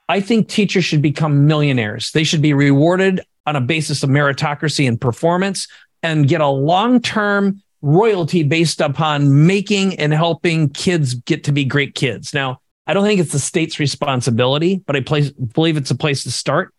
[0.09, 2.13] I think teachers should become millionaires.
[2.13, 5.69] They should be rewarded on a basis of meritocracy and performance
[6.03, 11.65] and get a long term royalty based upon making and helping kids get to be
[11.65, 12.35] great kids.
[12.35, 16.23] Now, I don't think it's the state's responsibility, but I place, believe it's a place
[16.25, 16.73] to start.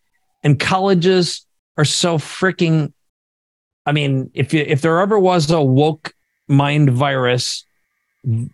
[0.44, 1.46] And colleges
[1.78, 2.94] are so freaking.
[3.86, 6.14] I mean, if you, if there ever was a woke
[6.48, 7.66] mind virus,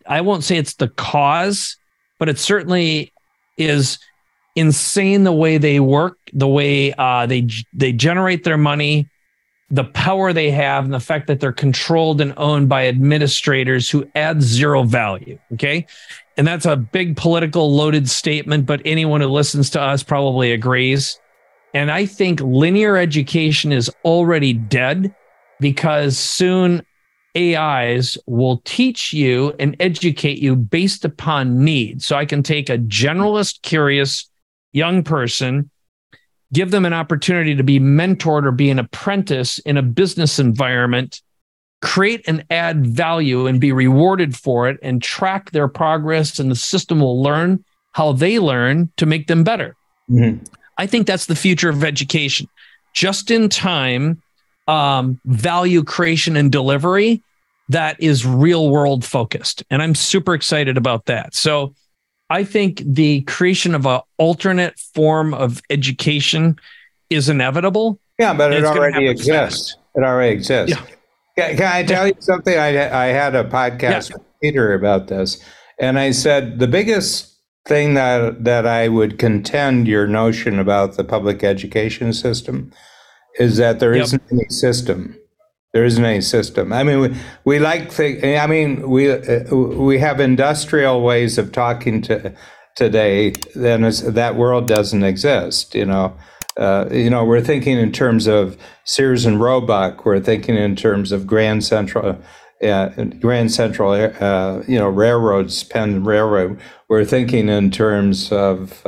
[0.06, 1.78] I won't say it's the cause,
[2.20, 3.14] but it certainly
[3.58, 4.00] is
[4.56, 9.10] insane the way they work, the way uh, they they generate their money,
[9.70, 14.08] the power they have, and the fact that they're controlled and owned by administrators who
[14.16, 15.38] add zero value.
[15.54, 15.86] Okay.
[16.38, 21.20] And that's a big political loaded statement, but anyone who listens to us probably agrees.
[21.74, 25.14] And I think linear education is already dead
[25.60, 26.86] because soon
[27.36, 32.02] AIs will teach you and educate you based upon need.
[32.02, 34.30] So I can take a generalist, curious
[34.74, 35.70] young person,
[36.52, 41.22] give them an opportunity to be mentored or be an apprentice in a business environment,
[41.82, 46.40] create and add value and be rewarded for it, and track their progress.
[46.40, 49.76] And the system will learn how they learn to make them better.
[50.10, 50.46] Mhm.
[50.78, 52.48] I think that's the future of education.
[52.94, 54.22] Just in time
[54.68, 57.22] um, value creation and delivery
[57.70, 59.64] that is real world focused.
[59.70, 61.34] And I'm super excited about that.
[61.36, 61.74] So
[62.34, 66.58] I think the creation of an alternate form of education
[67.12, 68.00] is inevitable.
[68.18, 69.78] Yeah, but it already exists.
[69.96, 70.76] It already exists.
[70.76, 70.84] Yeah.
[71.38, 72.58] Can, can I tell you something?
[72.58, 74.16] I, I had a podcast Yeah.
[74.18, 75.44] with Peter about this,
[75.80, 77.30] and I said the biggest
[77.68, 82.72] thing that that I would contend your notion about the public education system
[83.40, 84.12] is that there Yep.
[84.12, 85.16] not any system.
[85.74, 86.72] There isn't any system.
[86.72, 88.00] I mean, we, we like.
[88.00, 92.36] I mean, we uh, we have industrial ways of talking to
[92.76, 95.76] today, then that world doesn't exist.
[95.76, 96.18] You know,
[96.58, 100.06] uh, you know, we're thinking in terms of Sears and Roebuck.
[100.06, 102.20] We're thinking in terms of Grand Central,
[102.64, 106.60] uh, Grand Central, uh, you know, railroads, Penn Railroad.
[106.88, 108.82] We're thinking in terms of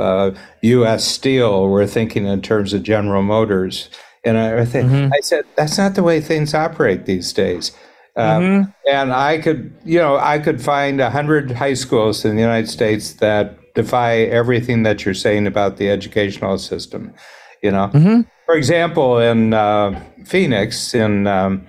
[0.61, 0.93] U.S.
[0.93, 1.69] Uh, Steel.
[1.69, 3.89] We're thinking in terms of General Motors.
[4.25, 5.13] And I, I, think, mm-hmm.
[5.13, 7.71] I said, that's not the way things operate these days.
[8.15, 8.71] Um, mm-hmm.
[8.91, 12.69] And I could, you know, I could find a hundred high schools in the United
[12.69, 17.13] States that defy everything that you're saying about the educational system.
[17.61, 18.21] You know, mm-hmm.
[18.45, 21.67] for example, in uh, Phoenix, in um,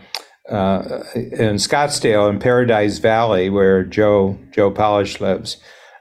[0.48, 5.56] uh, in Scottsdale, in Paradise Valley, where Joe Joe Polish lives.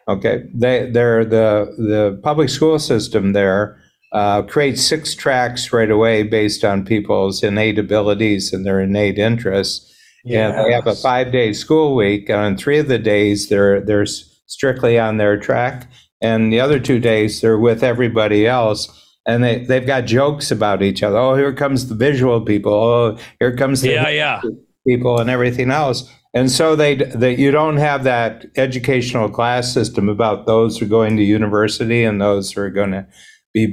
[0.07, 3.81] Okay, they they're the the public school system there
[4.15, 9.91] uh, creates six tracks right away based on people's innate abilities and their innate interests
[10.25, 10.55] Yes.
[10.57, 12.29] And they have a five day school week.
[12.29, 15.87] And on three of the days, they're, they're strictly on their track.
[16.19, 18.89] And the other two days, they're with everybody else.
[19.27, 21.17] And they, they've got jokes about each other.
[21.17, 22.73] Oh, here comes the visual people.
[22.73, 24.41] Oh, here comes the yeah, yeah.
[24.87, 26.11] people and everything else.
[26.33, 30.89] And so they that you don't have that educational class system about those who are
[30.89, 33.07] going to university and those who are going to
[33.55, 33.71] be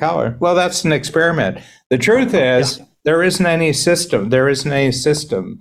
[0.00, 0.36] collar.
[0.40, 1.58] Well, that's an experiment.
[1.90, 4.30] The truth is, yeah there isn't any system.
[4.30, 5.60] There isn't any system,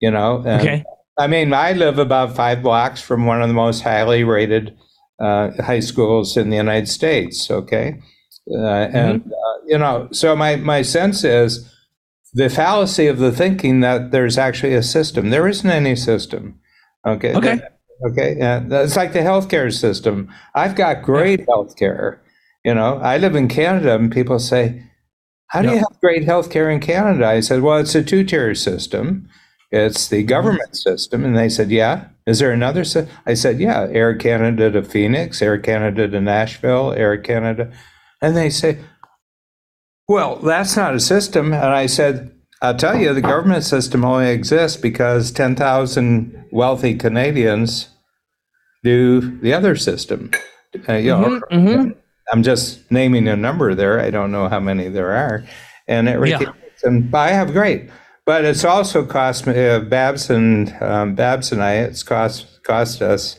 [0.00, 0.42] you know.
[0.46, 0.84] And, okay.
[1.18, 4.76] I mean, I live about five blocks from one of the most highly rated
[5.20, 7.50] uh, high schools in the United States.
[7.50, 8.00] Okay,
[8.50, 8.96] uh, mm-hmm.
[8.96, 11.68] and uh, you know, so my my sense is
[12.34, 15.30] the fallacy of the thinking that there's actually a system.
[15.30, 16.58] There isn't any system.
[17.06, 17.34] Okay.
[17.34, 17.60] Okay.
[18.10, 18.36] Okay.
[18.38, 20.32] Yeah, it's like the healthcare system.
[20.54, 22.18] I've got great healthcare.
[22.64, 24.82] You know, I live in Canada, and people say,
[25.52, 27.26] how do you have great health care in Canada?
[27.26, 29.28] I said, Well, it's a two tier system.
[29.70, 30.28] It's the mm-hmm.
[30.28, 31.26] government system.
[31.26, 32.06] And they said, Yeah.
[32.26, 32.84] Is there another?
[33.26, 33.86] I said, Yeah.
[33.90, 37.70] Air Canada to Phoenix, Air Canada to Nashville, Air Canada.
[38.22, 38.78] And they say,
[40.08, 41.52] Well, that's not a system.
[41.52, 47.90] And I said, I'll tell you, the government system only exists because 10,000 wealthy Canadians
[48.82, 50.30] do the other system.
[50.88, 51.90] Uh, you mm-hmm, mm-hmm.
[52.30, 54.00] I'm just naming a number there.
[54.00, 55.44] I don't know how many there are.
[55.88, 56.52] And it yeah.
[56.84, 57.90] and I have great.
[58.24, 63.02] But it's also cost me, uh, Babs and um, Babs and I, it's cost cost
[63.02, 63.38] us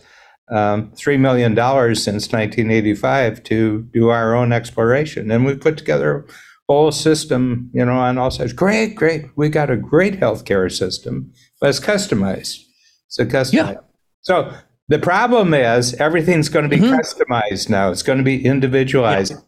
[0.51, 1.55] um, $3 million
[1.95, 5.31] since 1985 to do our own exploration.
[5.31, 6.25] And we put together
[6.69, 8.53] a whole system, you know, on all sides.
[8.53, 9.25] Great, great.
[9.35, 12.59] We got a great healthcare system, but it's customized.
[13.07, 13.53] So customized.
[13.53, 13.75] Yeah.
[14.21, 14.53] So
[14.93, 16.93] the problem is everything's going to be mm-hmm.
[16.93, 17.89] customized now.
[17.89, 19.34] It's going to be individualized.
[19.34, 19.39] Yeah.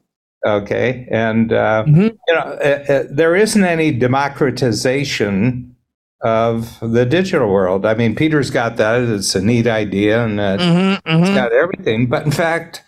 [0.53, 2.01] Okay, and uh, mm-hmm.
[2.01, 5.75] you know uh, uh, there isn't any democratization
[6.21, 7.86] of the digital world.
[7.86, 11.36] I mean, Peter's got that; it's a neat idea, and uh, mm-hmm, it's mm-hmm.
[11.36, 12.08] got everything.
[12.08, 12.84] But in fact,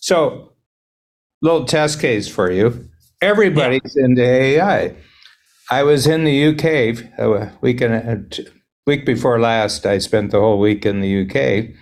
[0.00, 0.52] so
[1.40, 2.88] little test case for you:
[3.20, 4.04] everybody's yeah.
[4.04, 4.94] into AI.
[5.70, 8.50] I was in the UK a week and
[8.86, 11.74] week before last, I spent the whole week in the UK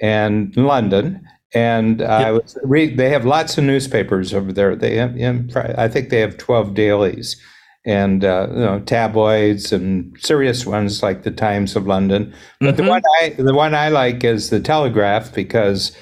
[0.00, 2.10] and London, and yep.
[2.10, 2.96] I was read.
[2.96, 4.74] They have lots of newspapers over there.
[4.74, 5.16] They have,
[5.56, 7.40] I think they have twelve dailies,
[7.86, 12.34] and uh, you know tabloids and serious ones like the Times of London.
[12.60, 12.84] But mm-hmm.
[12.84, 15.96] the one I the one I like is the Telegraph because.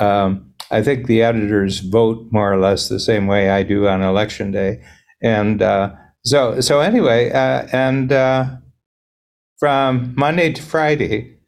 [0.00, 4.02] Um, I think the editors vote more or less the same way I do on
[4.02, 4.82] election day,
[5.22, 5.92] and uh,
[6.24, 8.50] so so anyway, uh, and uh,
[9.58, 11.38] from Monday to Friday,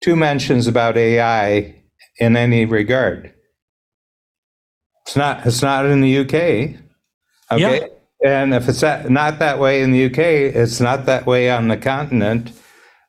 [0.00, 1.82] two mentions about AI
[2.18, 3.34] in any regard.
[5.06, 5.46] It's not.
[5.46, 6.34] It's not in the UK.
[7.52, 7.80] Okay.
[7.80, 7.86] Yeah.
[8.22, 11.76] And if it's not that way in the UK, it's not that way on the
[11.76, 12.52] continent.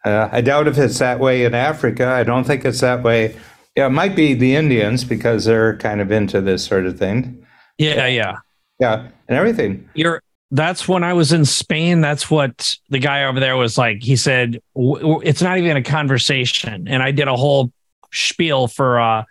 [0.06, 2.08] Uh, I doubt if it's that way in Africa.
[2.08, 3.38] I don't think it's that way.
[3.76, 7.46] Yeah, it might be the Indians because they're kind of into this sort of thing.
[7.78, 8.38] Yeah, yeah,
[8.80, 9.88] yeah, and everything.
[9.94, 12.02] You're that's when I was in Spain.
[12.02, 14.04] That's what the guy over there was like.
[14.04, 16.88] He said, it's not even a conversation.
[16.90, 17.72] And I did a whole
[18.12, 19.24] spiel for uh,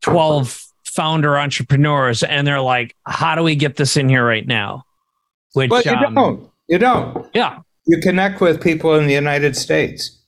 [0.00, 2.22] 12 founder entrepreneurs.
[2.22, 4.84] And they're like, how do we get this in here right now?
[5.52, 6.50] Which, but you um, don't.
[6.68, 7.26] You don't.
[7.34, 7.58] Yeah.
[7.86, 10.18] You connect with people in the United States.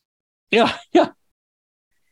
[0.50, 0.76] Yeah.
[0.92, 1.09] Yeah.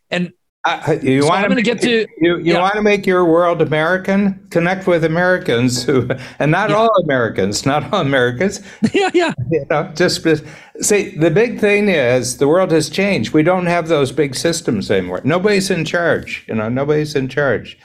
[0.08, 0.32] And
[0.66, 2.60] uh, you so want to get to you, you yeah.
[2.60, 4.44] want to make your world American?
[4.50, 6.08] Connect with Americans who,
[6.40, 6.76] and not yeah.
[6.76, 8.60] all Americans, not all Americans.
[8.92, 9.32] Yeah, yeah.
[9.50, 10.26] You know, just
[10.80, 13.32] see the big thing is the world has changed.
[13.32, 15.20] We don't have those big systems anymore.
[15.22, 16.44] Nobody's in charge.
[16.48, 17.78] You know, nobody's in charge.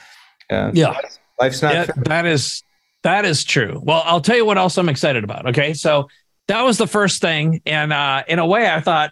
[0.49, 0.97] Uh, yeah,
[1.39, 1.73] life's not.
[1.73, 2.63] Yeah, that is
[3.03, 3.79] that is true.
[3.84, 5.47] Well, I'll tell you what else I'm excited about.
[5.47, 6.07] Okay, so
[6.47, 9.11] that was the first thing, and uh, in a way, I thought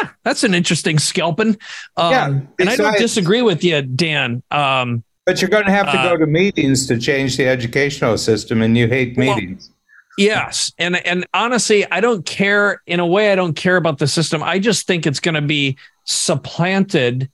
[0.00, 1.56] yeah, that's an interesting scalping.
[1.96, 4.42] Um, yeah, and I don't disagree with you, Dan.
[4.50, 8.18] Um, But you're going to have to Uh, go to meetings to change the educational
[8.18, 9.70] system, and you hate Well, meetings.
[10.18, 12.82] Yes, and and honestly, I don't care.
[12.86, 14.42] In a way, I don't care about the system.
[14.42, 17.30] I just think it's going to be supplanted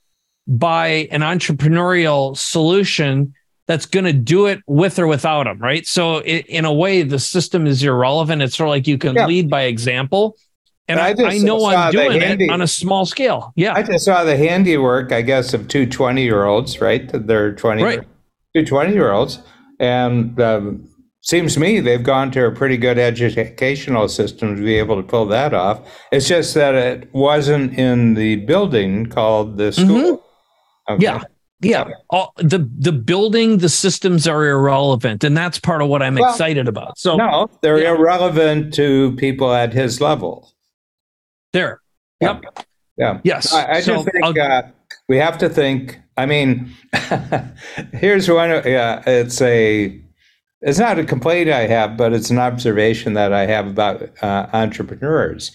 [0.46, 3.34] by an entrepreneurial solution
[3.66, 5.58] that's going to do it with or without them.
[5.58, 5.86] Right.
[5.86, 8.42] So, i in a way, the system is irrelevant.
[8.42, 9.26] It's sort of like you can Yeah.
[9.26, 10.36] lead by example,
[10.88, 13.52] and I I, know I'm doing handy- it on a small scale.
[13.56, 13.74] Yeah.
[13.74, 17.08] I just saw the handiwork, I guess, of two 20 year olds, right?
[17.12, 18.00] They're 20, Right.
[18.56, 19.38] two 20 year olds.
[19.80, 20.88] And um,
[21.20, 25.02] seems to me they've gone to a pretty good educational system to be able to
[25.02, 25.80] pull that off.
[26.10, 30.24] It's just that it wasn't in the building called the school.
[30.88, 31.02] Mm-hmm.
[31.02, 31.22] Yeah.
[31.60, 31.88] Yeah.
[32.10, 36.30] All, the the building, the systems are irrelevant, and that's part of what I'm Well,
[36.30, 36.96] excited about.
[36.98, 37.94] So No, they're Yeah.
[37.96, 40.52] irrelevant to people at his level.
[41.52, 41.80] There.
[42.20, 42.44] Yep.
[42.96, 43.20] Yeah.
[43.24, 43.52] Yes.
[43.52, 44.62] I, I So just think I'll- uh,
[45.08, 45.98] we have to think.
[46.16, 46.74] I mean,
[47.92, 48.50] here's one.
[48.50, 50.00] Yeah, it's a.
[50.60, 54.48] It's not a complaint I have, but it's an observation that I have about uh,
[54.52, 55.52] entrepreneurs,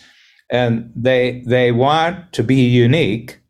[0.49, 3.41] and they they want to be unique,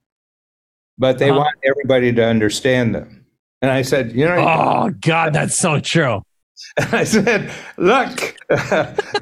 [0.98, 1.39] but they Uh-huh.
[1.41, 3.26] want everybody to understand them.
[3.62, 6.24] And I said, you know, Oh God, that's so true.
[6.91, 8.36] I said, look,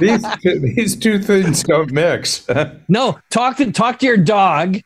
[0.00, 2.46] these two, these two things don't mix.
[2.88, 4.76] No, talk to talk to your dog,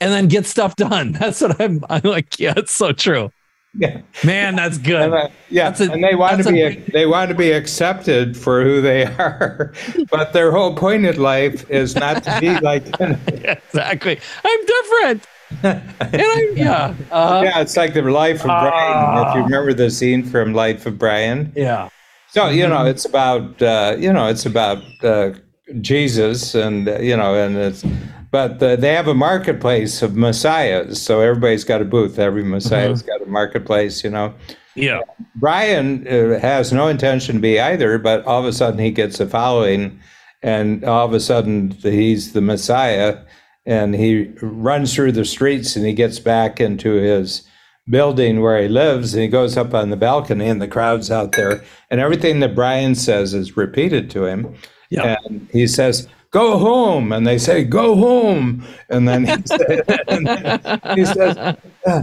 [0.00, 1.12] and then get stuff done.
[1.12, 1.82] That's what I'm.
[1.88, 3.30] I'm like, yeah, it's so true.
[3.74, 4.00] yeah.
[4.24, 5.02] Man, that's good.
[5.02, 7.34] And, uh, yeah, That's a- and they want to that's a be they want to
[7.34, 9.72] be accepted for who they are,
[10.10, 12.84] but their whole point in life is not to be like.
[13.00, 14.20] exactly.
[14.44, 15.24] I'm different.
[15.62, 16.94] I, yeah.
[17.10, 19.28] Uh, yeah, it's like the life of Brian.
[19.28, 21.88] If you remember the scene from Life of Brian, yeah.
[22.30, 22.72] so you Mm-hmm.
[22.72, 25.32] know it's about uh, you know it's about uh,
[25.80, 27.84] Jesus and uh, you know and it's.
[28.32, 32.18] But uh, they have a marketplace of messiahs, so everybody's got a booth.
[32.18, 33.08] Every messiah's Mm-hmm.
[33.08, 34.34] got a marketplace, you know.
[34.74, 35.00] Yeah.
[35.36, 39.20] Brian uh, has no intention to be either, but all of a sudden he gets
[39.20, 39.98] a following,
[40.42, 43.18] and all of a sudden he's the Messiah,
[43.66, 47.42] and he runs through the streets and he gets back into his
[47.88, 51.32] building where he lives, and he goes up on the balcony, and the crowd's out
[51.32, 54.54] there, and everything that Brian says is repeated to him,
[54.90, 55.16] Yeah.
[55.26, 56.08] and he says.
[56.32, 61.56] Go home, and they say, "Go home," and then he, says, and then he says,
[61.86, 62.02] "Uh,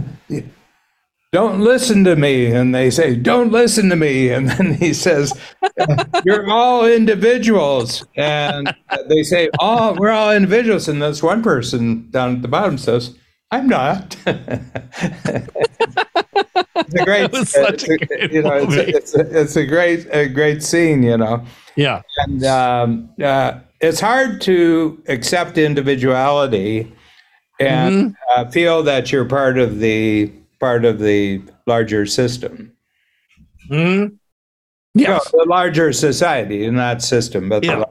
[1.34, 2.46] don't listen to me.
[2.46, 4.30] And they say don't listen to me.
[4.30, 5.32] And then he says
[6.24, 8.06] you're all individuals.
[8.16, 8.72] And
[9.08, 10.88] they say oh we're all individuals.
[10.88, 13.16] And this one person down at the bottom says
[13.50, 14.16] i'm not.
[16.76, 19.64] It's a great such a it's great you know it's a, it's, a, it's a
[19.64, 21.44] great a great scene you know?
[21.76, 22.02] Yeah.
[22.18, 26.92] and um, uh, it's hard to accept individuality
[27.60, 30.32] and uh, feel that you're part of the
[30.64, 32.72] part of the larger system.
[33.70, 34.12] Mhm.
[34.94, 35.30] No, Yes.
[35.30, 37.80] the larger society, not system, but Yeah.
[37.80, 37.86] the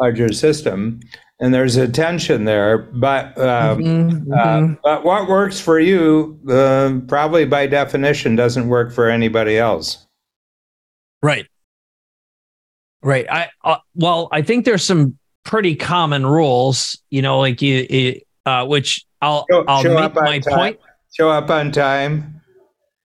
[0.00, 0.98] larger system.
[1.40, 4.78] And there's a tension there, but um, Mhm, uh, mhm.
[4.82, 10.04] but what works for you, uh, probably by definition, doesn't work for anybody else.
[11.22, 11.46] Right.
[13.00, 13.26] Right.
[13.30, 18.20] I uh, well, I think there's some pretty common rules, you know, like you, you
[18.44, 20.58] uh, which I'll Show- I'll show make my time.
[20.58, 20.80] point.
[21.18, 22.40] Show up on time.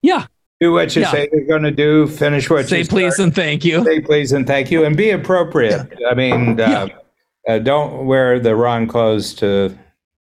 [0.03, 0.27] Yeah.
[0.61, 1.11] Do what you Yeah.
[1.11, 2.05] say you're going to do.
[2.07, 3.25] Finish what you Say please start.
[3.27, 3.83] and thank you.
[3.83, 6.87] say please and thank you and be appropriate i mean uh,
[7.49, 9.75] uh, don't wear the wrong clothes to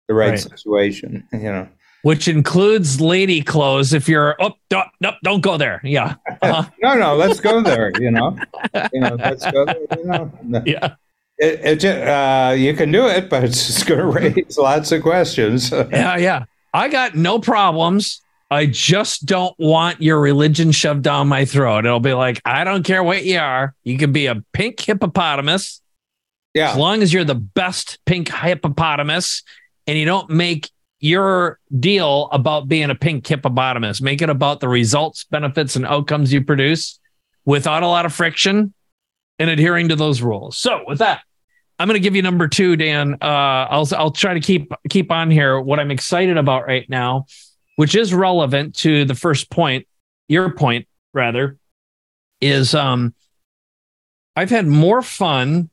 [0.07, 0.39] the right, Right.
[0.39, 1.67] situation you know
[2.01, 3.93] Which includes lady clothes.
[3.93, 5.79] If you're oh don't no, don't go there.
[5.83, 6.15] Yeah.
[6.41, 6.63] Uh-huh.
[6.81, 8.35] no no let's go there you know
[8.91, 10.63] you know let's go there you know No.
[10.65, 10.95] Yeah.
[11.37, 15.03] it, it uh, you can do it but it's just going to raise lots of
[15.03, 16.17] questions Yeah.
[16.17, 16.45] Yeah.
[16.73, 18.21] I got no problems.
[18.49, 21.85] I just don't want your religion shoved down my throat.
[21.85, 23.73] It'll be like, I don't care what you are.
[23.83, 25.81] You can be a pink hippopotamus.
[26.53, 29.43] yeah as long as you're the best pink hippopotamus
[29.85, 34.67] and you don't make your deal about being a pink hippopotamus, make it about the
[34.67, 36.99] results, benefits, and outcomes you produce
[37.45, 38.73] without a lot of friction
[39.39, 40.57] and adhering to those rules.
[40.57, 41.21] So, with that,
[41.79, 43.17] I'm going to give you number two, Dan.
[43.21, 45.59] Uh, I'll I'll try to keep keep on here.
[45.59, 47.25] What I'm excited about right now,
[47.75, 49.87] which is relevant to the first point,
[50.27, 51.57] your point rather,
[52.41, 53.13] is um,
[54.35, 55.69] I've had more fun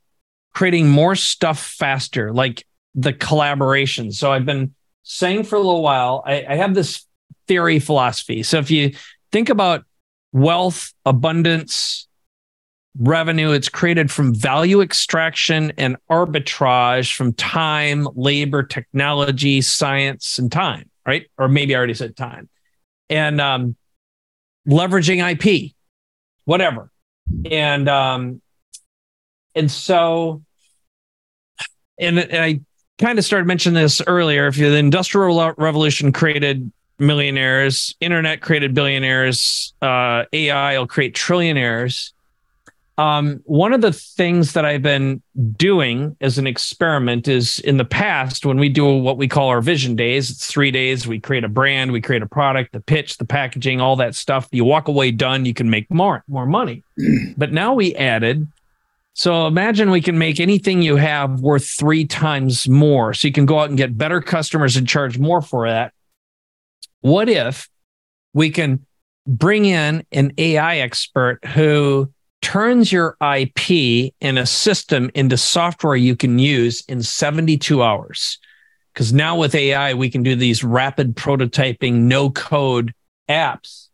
[0.55, 4.13] creating more stuff faster, like the collaboration.
[4.13, 7.05] So I've been saying for a little while, I, I have this
[7.49, 8.43] theory philosophy.
[8.43, 8.95] So if you
[9.33, 9.85] think about
[10.33, 12.09] wealth, abundance,
[12.99, 20.89] revenue, it's created from value extraction and arbitrage from time, labor, technology, science, and time,
[21.07, 21.27] right?
[21.39, 22.49] Or maybe I already said time.
[23.11, 23.77] and um,
[24.67, 25.73] leveraging IP,
[26.45, 26.91] whatever.
[27.51, 28.41] And um,
[29.55, 30.43] and so,
[31.99, 32.61] and, and I
[32.99, 34.49] kind of started mentioning this earlier.
[34.49, 42.13] If the industrial revolution created millionaires, internet created billionaires, uh, AI will create trillionaires.
[42.97, 45.21] Um, one of the things that I've been
[45.57, 49.61] doing as an experiment is in the past, when we do what we call our
[49.61, 51.07] vision days, it's three days.
[51.07, 54.49] We create a brand, we create a product, the pitch, the packaging, all that stuff.
[54.53, 56.85] You walk away done, you can make more, more money.
[57.37, 58.47] but now we added
[59.15, 63.15] so imagine we can make anything you have worth three times more.
[63.15, 65.95] So you can go out and get better customers and charge more for that.
[67.01, 67.69] What if
[68.33, 68.85] we can
[69.25, 72.13] bring in an AI expert who
[72.45, 78.39] turns your IP in a system into software you can use in 72 hours?
[78.93, 82.93] Because now with AI, we can do these rapid prototyping, no code
[83.31, 83.89] apps.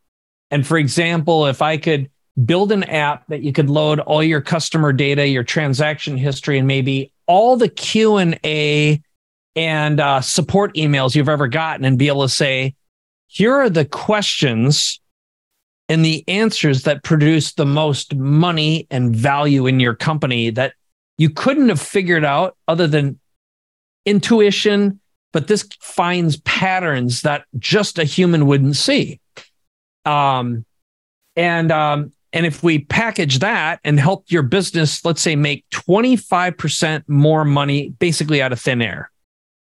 [0.51, 2.11] And for example, if I could
[2.45, 6.67] build an app that you could load all your customer data, your transaction history, and
[6.67, 9.01] maybe all the Q and A
[9.55, 12.75] and uh, support emails you've ever gotten, and be able to say,
[13.29, 15.01] "Here are the questions
[15.91, 20.73] and the answers that produce the most money and value in your company that
[21.19, 23.21] you couldn't have figured out other than
[24.07, 25.01] intuition."
[25.33, 29.21] But this finds patterns that just a human wouldn't see.
[30.05, 30.65] Um,
[31.37, 37.09] and um, and if we package that and help your business, let's say, make 25%
[37.09, 39.11] more money basically out of thin air,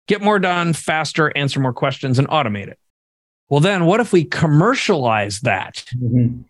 [0.09, 2.79] get more done faster, answer more questions, and automate it.
[3.49, 5.85] Well, then what if we commercialize that?
[5.97, 6.43] Mm-hmm.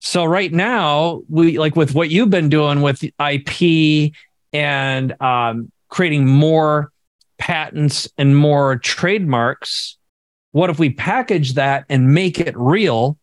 [0.00, 4.12] So, right now, we like with what you've been doing with IP
[4.52, 6.90] and um, creating more
[7.38, 9.96] patents and more trademarks.
[10.50, 13.16] What if we package that and make it real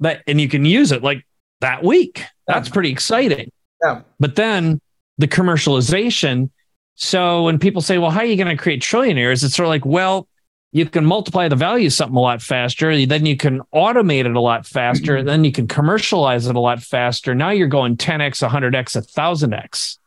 [0.00, 1.26] that and you can use it like
[1.60, 2.22] that week.
[2.46, 3.50] That's pretty exciting.
[3.84, 4.02] Yeah.
[4.20, 4.80] But then
[5.18, 6.50] the commercialization.
[6.94, 9.44] So when people say, well, how are you going to create trillionaires?
[9.44, 10.28] It's sort of like, well,
[10.72, 13.06] you can multiply the value of something a lot faster.
[13.06, 15.16] Then you can automate it a lot faster.
[15.16, 15.26] Mm-hmm.
[15.26, 17.34] Then you can commercialize it a lot faster.
[17.34, 19.98] Now you're going 10x, 100x, 1000x.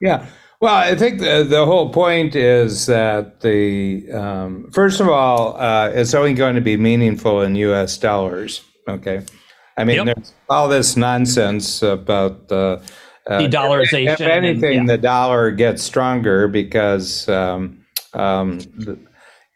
[0.00, 0.26] Yeah.
[0.60, 5.90] Well, I think the, the whole point is that the, um, first of all, uh,
[5.90, 8.62] it's only going to be meaningful in US dollars.
[8.88, 9.22] Okay.
[9.76, 10.16] I mean, yep.
[10.16, 12.82] there's all this nonsense about the
[13.26, 14.14] uh, de-dollarization.
[14.14, 14.96] If, if anything, and, yeah.
[14.96, 18.60] the dollar gets stronger because um, um,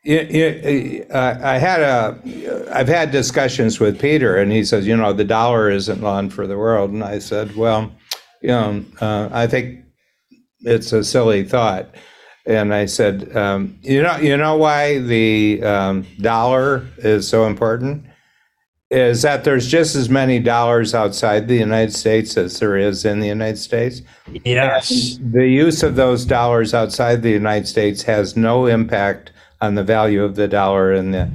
[0.03, 4.97] it, it, uh, I had a, I've had discussions with Peter, and he says, you
[4.97, 7.93] know, the dollar isn't on for the world, and I said, well,
[8.43, 9.85] you know, uh, I think
[10.61, 11.95] it's a silly thought.
[12.47, 18.07] And I said, um, you know, you know why the um, dollar is so important
[18.91, 23.21] is that there's just as many dollars outside the United States as there is in
[23.21, 24.03] the United States.
[24.45, 25.17] Yes.
[25.17, 29.31] And the use of those dollars outside the United States has no impact
[29.61, 31.31] on the value of the dollar and the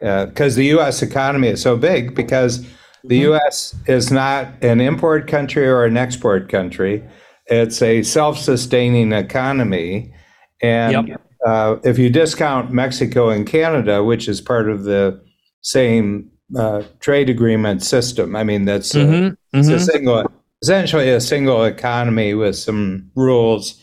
[0.00, 1.02] because uh, the U.S.
[1.02, 2.62] economy is so big because
[3.04, 3.32] the mm-hmm.
[3.32, 3.74] U.S.
[3.86, 7.04] is not an import country or an export country.
[7.46, 10.14] It's a self-sustaining economy,
[10.62, 11.20] and yep.
[11.46, 15.20] uh, if you discount Mexico and Canada, which is part of the
[15.62, 18.34] same uh, trade agreement system.
[18.34, 19.74] I mean, that's mm-hmm, a, mm-hmm.
[19.74, 20.24] a single,
[20.62, 23.82] essentially a single economy with some rules.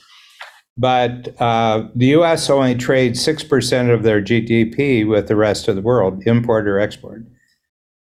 [0.78, 2.49] But uh, the U.S.
[2.49, 6.80] only trades six percent of their GDP with the rest of the world, import or
[6.80, 7.23] export.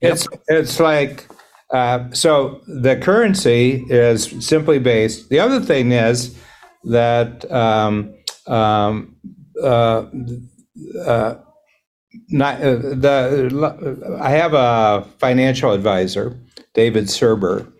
[0.01, 0.13] Yep.
[0.13, 1.27] It's it's like
[1.71, 5.29] uh, so the currency is simply based.
[5.29, 6.37] The other thing is
[6.83, 8.13] that um,
[8.45, 9.15] um,
[9.61, 10.05] uh,
[11.05, 11.35] uh
[12.29, 16.37] not uh, the I have a financial advisor,
[16.73, 17.71] David Serber,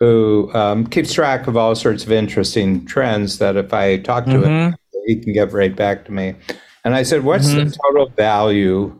[0.00, 4.30] who um, keeps track of all sorts of interesting trends that if I talk to
[4.32, 4.44] mm-hmm.
[4.44, 4.76] him,
[5.06, 6.34] he can get right back to me.
[6.84, 7.68] And I said, "What's mm-hmm.
[7.68, 8.98] the total value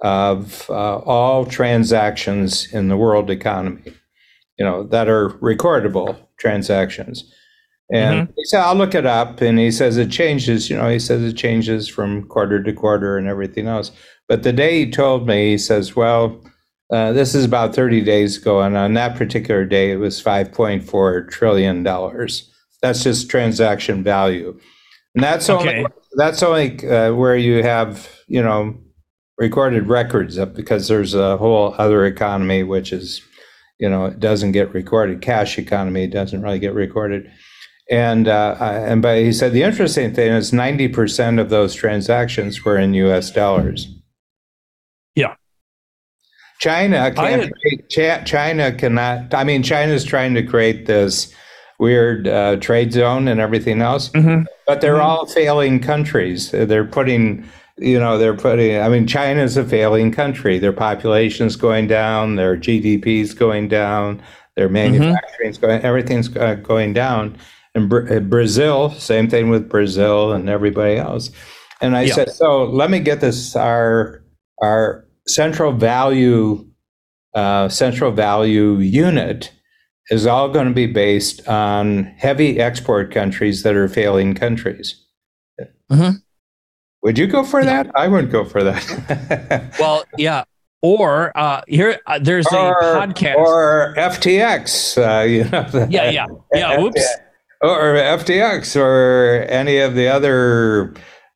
[0.00, 3.94] of uh, all transactions in the world economy?
[4.58, 7.32] You know that are recordable transactions."
[7.92, 8.32] And mm-hmm.
[8.36, 9.42] he said, I'll look it up.
[9.42, 13.18] And he says it changes, you know, he says it changes from quarter to quarter
[13.18, 13.92] and everything else.
[14.28, 16.42] But the day he told me, he says, Well,
[16.92, 18.60] uh, this is about 30 days ago.
[18.60, 21.82] And on that particular day, it was $5.4 trillion.
[21.82, 24.60] That's just transaction value.
[25.14, 25.78] And that's okay.
[25.78, 25.86] only,
[26.16, 28.78] that's only uh, where you have, you know,
[29.38, 33.22] recorded records up because there's a whole other economy, which is,
[33.80, 35.22] you know, it doesn't get recorded.
[35.22, 37.30] Cash economy doesn't really get recorded.
[37.90, 42.78] And uh, and but he said the interesting thing is 90% of those transactions were
[42.78, 43.30] in U.S.
[43.30, 43.88] dollars.
[46.62, 47.52] China can't.
[47.60, 49.34] Create, China cannot.
[49.34, 51.34] I mean, China's trying to create this
[51.80, 54.44] weird uh, trade zone and everything else, mm-hmm.
[54.64, 55.02] but they're mm-hmm.
[55.02, 56.52] all failing countries.
[56.52, 57.48] They're putting,
[57.78, 58.80] you know, they're putting.
[58.80, 60.60] I mean, China's a failing country.
[60.60, 62.36] Their population's going down.
[62.36, 64.22] Their GDP's going down.
[64.54, 64.74] Their mm-hmm.
[64.74, 65.66] manufacturing's mm-hmm.
[65.66, 65.82] going.
[65.82, 67.36] Everything's uh, going down.
[67.74, 71.32] And Br- uh, Brazil, same thing with Brazil and everybody else.
[71.80, 72.14] And I yeah.
[72.14, 73.56] said, so let me get this.
[73.56, 74.22] Our
[74.62, 76.66] our central value
[77.34, 79.52] uh, central value unit
[80.10, 85.02] is all going to be based on heavy export countries that are failing countries.
[85.90, 86.16] Mm-hmm.
[87.02, 87.90] Would you go for that?
[87.94, 89.74] I wouldn't go for that.
[89.80, 90.44] well, yeah.
[90.82, 94.98] Or uh, here, uh, there's or, a podcast or FTX.
[94.98, 96.80] Uh, you know, yeah, yeah, yeah.
[96.80, 97.06] Oops.
[97.62, 100.94] Or FTX or any of the other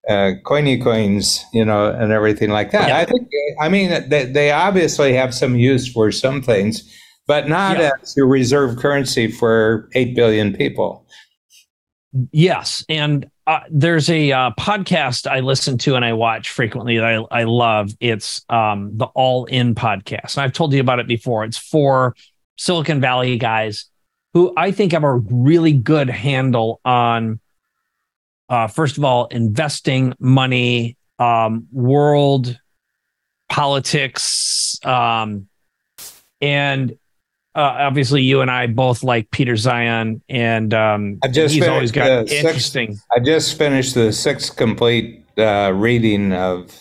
[0.09, 2.89] uh, coiny coins, you know, and everything like that.
[2.89, 2.99] Yeah.
[2.99, 3.29] I think,
[3.61, 6.93] I mean, they, they obviously have some use for some things,
[7.27, 7.91] but not yeah.
[8.03, 11.07] as a reserve currency for 8 billion people.
[12.33, 12.85] Yes.
[12.89, 17.41] And uh, there's a uh, podcast I listen to and I watch frequently that I,
[17.41, 17.93] I love.
[18.01, 20.37] It's um, the All In podcast.
[20.37, 21.45] And I've told you about it before.
[21.45, 22.15] It's for
[22.57, 23.87] Silicon Valley guys
[24.37, 27.41] who I think have a really good handle on
[28.49, 32.59] uh, first of all, investing money, um, world
[33.49, 35.49] politics, um,
[36.41, 36.93] and
[37.55, 41.91] uh, obviously you and I both like Peter Zeihan, and um, I just he's always
[41.91, 42.93] got interesting.
[42.93, 46.79] Sixth, I just finished the sixth complete uh, reading of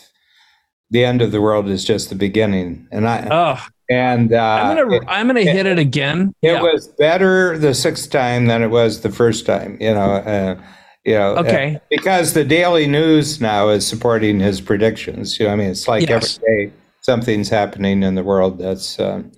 [0.90, 3.28] "The End of the World Is Just the Beginning," and I.
[3.30, 3.66] Oh.
[3.88, 6.34] And uh, I'm gonna it, I'm gonna hit it again.
[6.42, 6.60] It yeah.
[6.60, 9.78] was better the sixth time than it was the first time.
[9.80, 10.60] You know, uh,
[11.06, 11.76] you know, okay.
[11.76, 15.38] Uh, because the Daily News now is supporting his predictions.
[15.38, 16.38] You know, I mean, it's like yes.
[16.38, 18.98] every day something's happening in the world that's.
[18.98, 19.30] Um,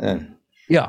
[0.00, 0.20] uh,
[0.68, 0.88] yeah.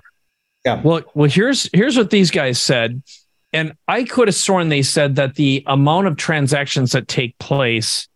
[0.65, 0.82] Yeah.
[0.82, 3.03] Well, well, here's here's what these guys said,
[3.51, 8.07] and I could have sworn they said that the amount of transactions that take place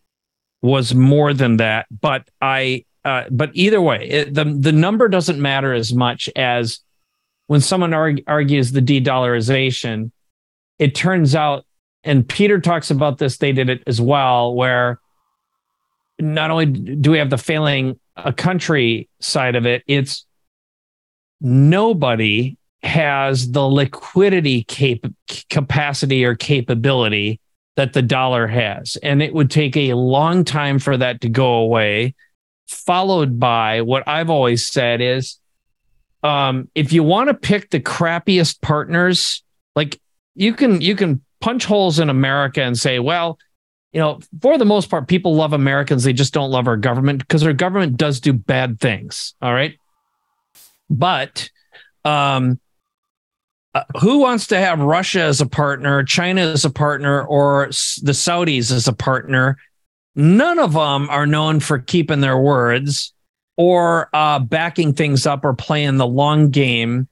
[0.61, 2.85] was more than that, but I.
[3.03, 6.79] Uh, but either way, it, the the number doesn't matter as much as
[7.45, 10.11] when someone arg- argues the de-dollarization.
[10.79, 11.65] It turns out
[12.05, 13.37] and Peter talks about this.
[13.37, 14.99] They did it as well, where
[16.19, 20.25] not only do we have the failing a country side of it, it's
[21.41, 25.11] nobody has the liquidity cap-
[25.49, 27.39] capacity or capability
[27.75, 28.95] that the dollar has.
[28.97, 32.15] And it would take a long time for that to go away,
[32.67, 35.39] followed by what I've always said is
[36.23, 39.43] um, if you want to pick the crappiest partners,
[39.75, 39.99] like
[40.35, 43.37] you can you can punch holes in America and say, well,
[43.93, 46.03] you know, for the most part, people love Americans.
[46.03, 49.35] They just don't love our government because our government does do bad things.
[49.43, 49.77] All right.
[50.89, 51.51] But
[52.03, 52.59] um,
[53.75, 58.13] uh, who wants to have Russia as a partner, China as a partner, or the
[58.13, 59.59] Saudis as a partner?
[60.15, 63.13] None of them are known for keeping their words
[63.55, 67.07] or uh, backing things up or playing the long game.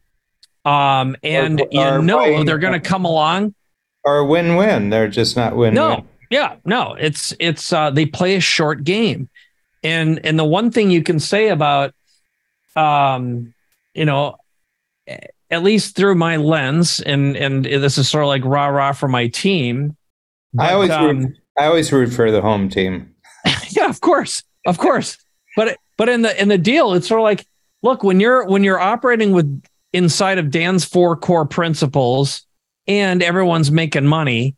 [0.65, 3.53] Um, and or, you know they're going to come along
[4.03, 4.89] or win-win.
[4.89, 5.73] They're just not win.
[5.73, 5.75] Win.
[5.75, 6.93] No, yeah, no.
[6.93, 9.29] It's it's uh, they play a short game,
[9.83, 11.93] and and the one thing you can say about,
[12.75, 13.53] um,
[13.93, 14.37] you know,
[15.49, 19.07] at least through my lens, and and this is sort of like rah rah for
[19.07, 19.95] my team.
[20.53, 23.13] But, I always um, root, I always root for the home team.
[23.69, 25.17] yeah, of course, of course.
[25.55, 27.45] But but in the in the deal, it's sort of like,
[27.81, 32.45] look when you're when you're operating with inside of Dan's four core principles
[32.87, 34.55] and everyone's making money,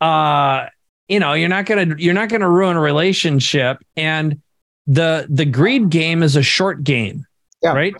[0.00, 0.66] uh,
[1.08, 3.78] you know, you're not gonna you're not gonna ruin a relationship.
[3.96, 4.40] And
[4.86, 7.26] the the greed game is a short game,
[7.62, 7.72] yeah.
[7.72, 7.94] right?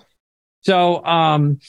[0.63, 1.61] So, um,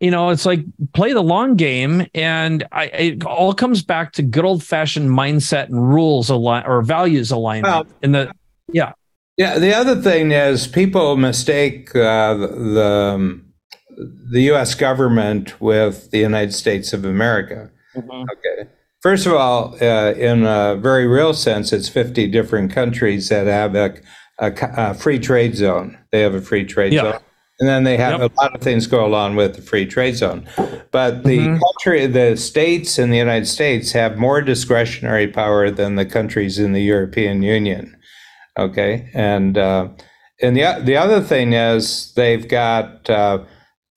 [0.00, 4.22] you know, it's like play the long game, and I, it all comes back to
[4.22, 7.72] good old fashioned mindset and rules align or values alignment.
[7.72, 8.32] Well, in the
[8.72, 8.92] yeah,
[9.36, 9.58] yeah.
[9.58, 13.43] The other thing is people mistake uh, the um,
[13.96, 14.74] the U.S.
[14.74, 17.70] government with the United States of America.
[17.94, 18.10] Mm-hmm.
[18.10, 18.70] Okay.
[19.02, 23.74] First of all, uh, in a very real sense, it's 50 different countries that have
[23.74, 23.94] a,
[24.38, 25.98] a, a free trade zone.
[26.10, 27.02] They have a free trade yeah.
[27.02, 27.20] zone.
[27.60, 28.32] And then they have yep.
[28.32, 30.48] a lot of things go along with the free trade zone.
[30.90, 31.58] But the mm-hmm.
[31.62, 36.72] country, the states in the United States have more discretionary power than the countries in
[36.72, 37.96] the European Union.
[38.58, 39.10] Okay.
[39.14, 39.88] And, uh,
[40.42, 43.44] and the, the other thing is they've got, uh,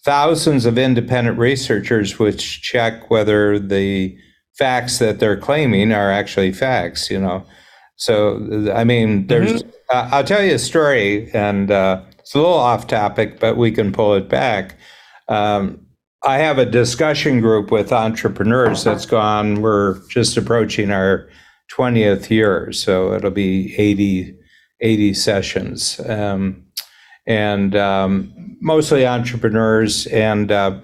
[0.08, 4.18] thousands of independent researchers which check whether the
[4.58, 7.46] facts that they're claiming are actually facts you know
[7.98, 9.70] so i mean there's mm-hmm.
[9.92, 13.72] uh, i'll tell you a story and uh, it's a little off topic, but we
[13.72, 14.76] can pull it back.
[15.30, 15.80] Um,
[16.26, 19.62] I have a discussion group with entrepreneurs that's gone.
[19.62, 21.30] We're just approaching our
[21.72, 24.36] 20th year, so it'll be 80,
[24.82, 26.02] 80 sessions.
[26.02, 26.66] Um,
[27.28, 30.08] and um, mostly entrepreneurs.
[30.08, 30.80] And uh,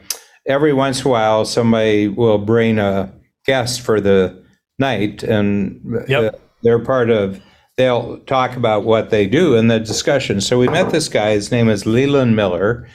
[0.48, 3.12] every once in a while, somebody will bring a
[3.46, 4.44] guest for the
[4.78, 6.34] night, and Yep.
[6.34, 7.42] uh, they're part of.
[7.76, 10.42] They'll talk about what they do in the discussion.
[10.42, 11.32] So we met this guy.
[11.32, 12.88] His name is Leland Miller,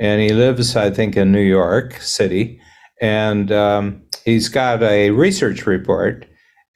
[0.00, 2.60] and he lives, I think, in New York City.
[3.00, 6.26] And um, he's got a research report.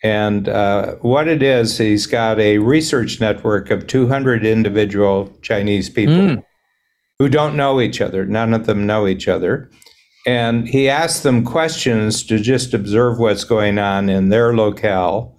[0.03, 6.15] And uh, what it is, he's got a research network of 200 individual Chinese people
[6.15, 6.45] Mm.
[7.19, 8.25] who don't know each other.
[8.25, 9.71] None of them know each other.
[10.27, 15.37] And he asks them questions to just observe what's going on in their locale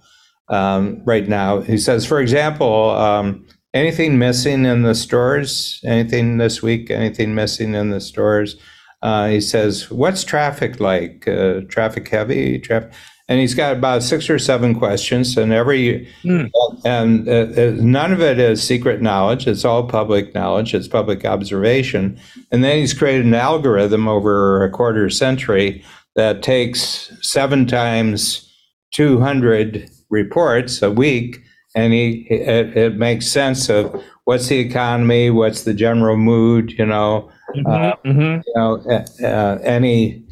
[0.48, 1.60] um, right now.
[1.60, 5.80] He says, for example, um, anything missing in the stores?
[5.86, 6.90] Anything this week?
[6.90, 8.56] Anything missing in the stores?
[9.00, 11.26] Uh, he says, what's traffic like?
[11.26, 12.58] Uh, traffic heavy?
[12.58, 12.92] Traffic?
[13.30, 16.46] And he's got about six or seven questions, and every Hmm.
[16.84, 19.46] and uh, uh, none of it is secret knowledge.
[19.46, 20.74] It's all public knowledge.
[20.74, 22.18] It's public observation.
[22.50, 25.84] And then he's created an algorithm over a quarter century
[26.16, 28.52] that takes seven times
[28.94, 31.38] 200 reports a week,
[31.76, 36.84] and he it, it makes sense of what's the economy, what's the general mood, you
[36.84, 38.42] know, Mhm, mhm.
[38.46, 40.22] you know, uh, uh, any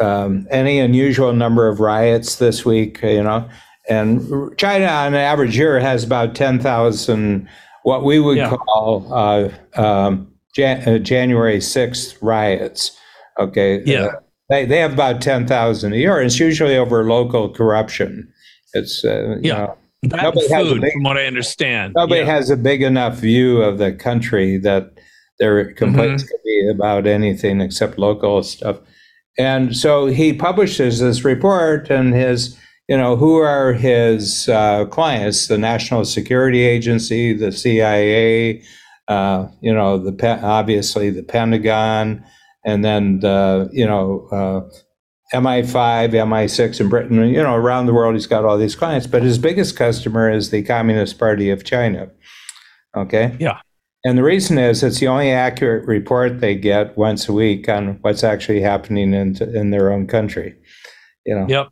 [0.00, 3.48] um, any unusual number of riots this week, you know,
[3.88, 4.20] and
[4.58, 7.48] China on average year has about ten thousand
[7.82, 8.50] what we would Yeah.
[8.50, 12.96] call uh, um, Jan- uh, January sixth riots.
[13.38, 14.04] Okay, Yeah.
[14.06, 14.12] Uh,
[14.48, 16.20] they they have about ten thousand a year.
[16.22, 18.28] It's usually over local corruption.
[18.72, 19.58] It's uh, you Yeah.
[19.58, 21.94] know, That Nobody has a food, big- from what I understand.
[21.96, 22.26] Nobody Yeah.
[22.34, 24.90] has a big enough view of the country that
[25.38, 26.28] their complaints Mm-hmm.
[26.28, 28.78] can be about anything except local stuff.
[29.38, 32.58] And so he publishes this report and his,
[32.88, 35.48] you know, who are his uh, clients?
[35.48, 38.62] The National Security Agency, the CIA,
[39.08, 42.24] uh, you know, the obviously the Pentagon,
[42.64, 44.60] and then the, you know, uh,
[45.34, 49.22] MI5, MI6 in Britain, you know, around the world, he's got all these clients, but
[49.22, 52.10] his biggest customer is the Communist Party of China.
[52.96, 53.36] Okay.
[53.40, 53.60] Yeah.
[54.04, 57.98] And the reason is it's the only accurate report they get once a week on
[58.02, 60.54] what's actually happening in, in their own country.
[61.24, 61.46] You know.
[61.48, 61.68] Yep.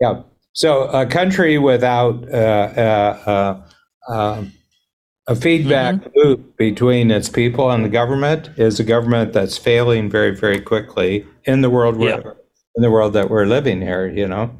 [0.00, 0.22] Yeah.
[0.54, 3.62] So a country without uh, uh,
[4.08, 4.52] uh, um,
[5.26, 10.34] a feedback loop between its people and the government is a government that's failing very,
[10.34, 12.36] very quickly in the world where,
[12.76, 14.06] in the world that we're living here.
[14.06, 14.58] You know.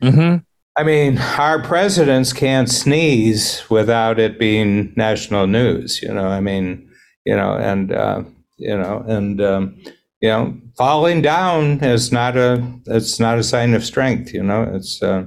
[0.00, 0.36] hmm
[0.78, 6.00] I mean, our presidents can't sneeze without it being national news.
[6.00, 6.88] You know, I mean,
[7.26, 8.22] you know, and uh,
[8.58, 9.76] you know, and um,
[10.20, 14.32] you know, falling down is not a it's not a sign of strength.
[14.32, 15.26] You know, it's uh,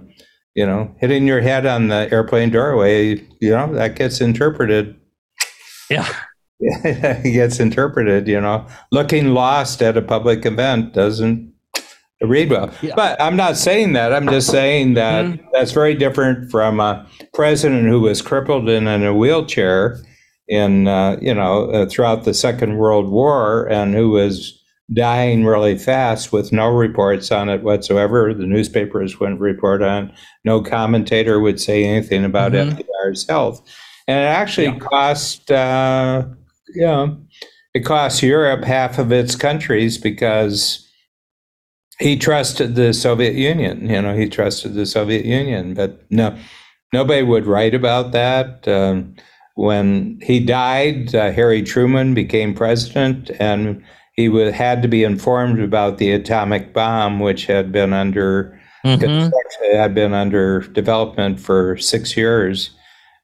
[0.56, 3.16] you know, hitting your head on the airplane doorway.
[3.42, 4.96] You know, that gets interpreted.
[5.90, 6.08] Yeah.
[6.62, 8.26] it gets interpreted.
[8.26, 11.51] You know, looking lost at a public event doesn't
[12.22, 12.72] read well.
[12.82, 12.94] Yeah.
[12.96, 14.14] But I'm not saying that.
[14.14, 15.40] I'm just saying that Mhm.
[15.54, 19.98] that's very different from a president who was crippled and in a wheelchair
[20.48, 24.58] in uh, you know uh, throughout the Second World War and who was
[24.94, 28.34] dying really fast with no reports on it whatsoever.
[28.34, 30.12] The newspapers wouldn't report on.
[30.44, 32.74] No commentator would say anything about Mhm.
[32.74, 33.62] FDR's health,
[34.08, 34.80] and it actually Yeah.
[34.80, 36.24] cost uh,
[36.76, 37.18] you know
[37.74, 40.86] it cost Europe half of its countries because
[42.02, 43.88] he trusted the Soviet Union.
[43.90, 46.36] You know, he trusted the Soviet Union, but no,
[46.92, 48.68] nobody would write about that.
[48.68, 49.16] Um,
[49.56, 53.84] when he died, uh, Harry Truman became president, and
[54.16, 59.32] he wa had to be informed about the atomic bomb, which had been under Mhm.
[59.74, 62.72] had been under development for six years,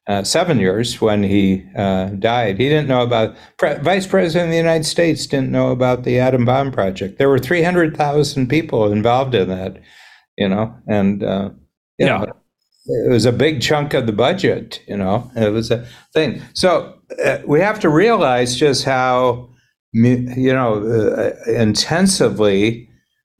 [0.08, 2.58] uh, seven years when he uh, died.
[2.60, 6.20] He didn't know about, Pre- Vice President of the United States didn't know about the
[6.20, 7.18] atom bomb project.
[7.18, 9.82] There were 300,000 people involved in that,
[10.38, 11.49] you know, and, uh,
[11.97, 12.18] you Yeah.
[12.20, 12.34] know,
[12.89, 16.41] it was a big chunk of the budget, you know, it was a thing.
[16.53, 16.93] So
[17.26, 19.49] uh, we have to realize just how,
[19.91, 22.89] you know, uh, intensively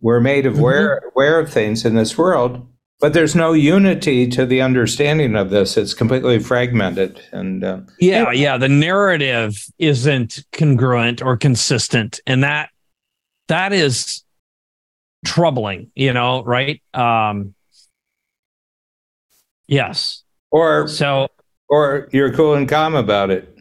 [0.02, 0.60] we're made Mm-hmm.
[0.60, 2.66] aware, aware of things in this world,
[3.00, 5.78] but there's no unity to the understanding of this.
[5.78, 7.22] It's completely fragmented.
[7.32, 8.58] And uh, Yeah, yeah.
[8.58, 12.70] The narrative isn't congruent or consistent, and that
[13.48, 14.24] that is
[15.26, 15.92] troubling.
[15.96, 16.82] You know, right?
[16.94, 17.54] Um,
[19.68, 20.24] yes.
[20.52, 21.28] or So
[21.70, 23.54] or you're cool and calm about it.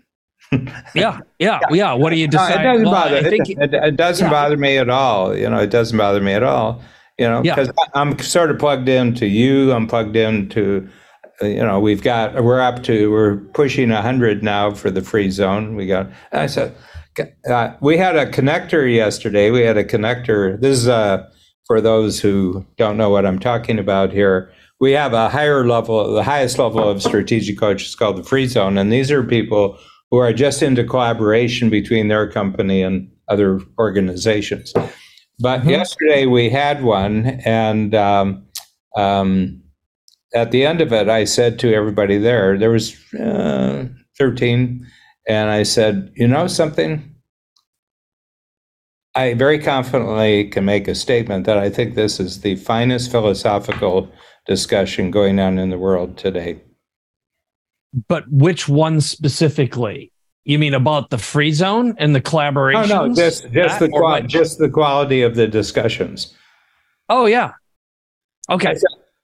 [0.94, 1.92] yeah, yeah, yeah.
[1.92, 2.60] What do you No, decide?
[2.60, 3.16] it doesn't Well, bother.
[3.16, 4.30] I it, it, it doesn't yeah.
[4.30, 5.36] bother me at all.
[5.36, 6.82] You know, it doesn't bother me at all.
[7.18, 7.54] You know, Yeah.
[7.54, 9.72] because I'm sort of plugged into you.
[9.72, 10.88] I'm plugged into.
[11.42, 12.42] uh, You know, we've got.
[12.42, 13.10] We're up to.
[13.10, 15.76] We're pushing hundred now for the free zone.
[15.76, 16.08] We got.
[16.32, 16.74] I said,
[17.50, 19.50] uh, we had a connector yesterday.
[19.50, 20.60] We had a connector.
[20.60, 21.26] This is uh,
[21.66, 24.50] for those who don't know what I'm talking about here.
[24.78, 28.76] We have a higher level, the highest level of strategic coaches called the free zone,
[28.76, 29.78] and these are people
[30.10, 34.72] who are just into collaboration between their company and other organizations.
[35.38, 35.70] But Mhm.
[35.70, 38.46] yesterday we had one, and um,
[38.96, 39.62] um,
[40.34, 43.84] at the end of it, I said to everybody there, there was uh,
[44.18, 44.86] 13,
[45.28, 47.02] and I said, you know something?
[49.14, 54.10] I very confidently can make a statement that I think this is the finest philosophical
[54.46, 56.60] discussion going on in the world today.
[58.08, 60.12] but which one specifically?
[60.46, 62.88] You mean about the free zone and the No, collaboration?
[62.88, 64.26] no, just just the qual- what?
[64.28, 66.34] just the quality of the discussions.
[67.08, 67.52] Oh yeah.
[68.48, 68.76] Okay.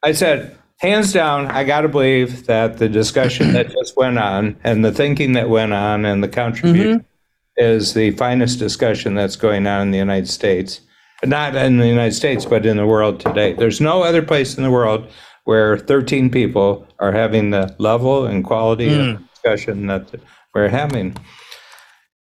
[0.03, 4.57] I said, hands down, I got to believe that the discussion that just went on
[4.65, 7.65] and the thinking that went on and the contribution mm-hmm.
[7.65, 10.81] is the finest discussion that's going on in the United States.
[11.25, 13.53] Not in the United States, but in the world today.
[13.53, 15.09] There's no other place in the world
[15.45, 19.29] where 13 people are having the level and quality of mm.
[19.31, 20.13] discussion that
[20.55, 21.17] we're having.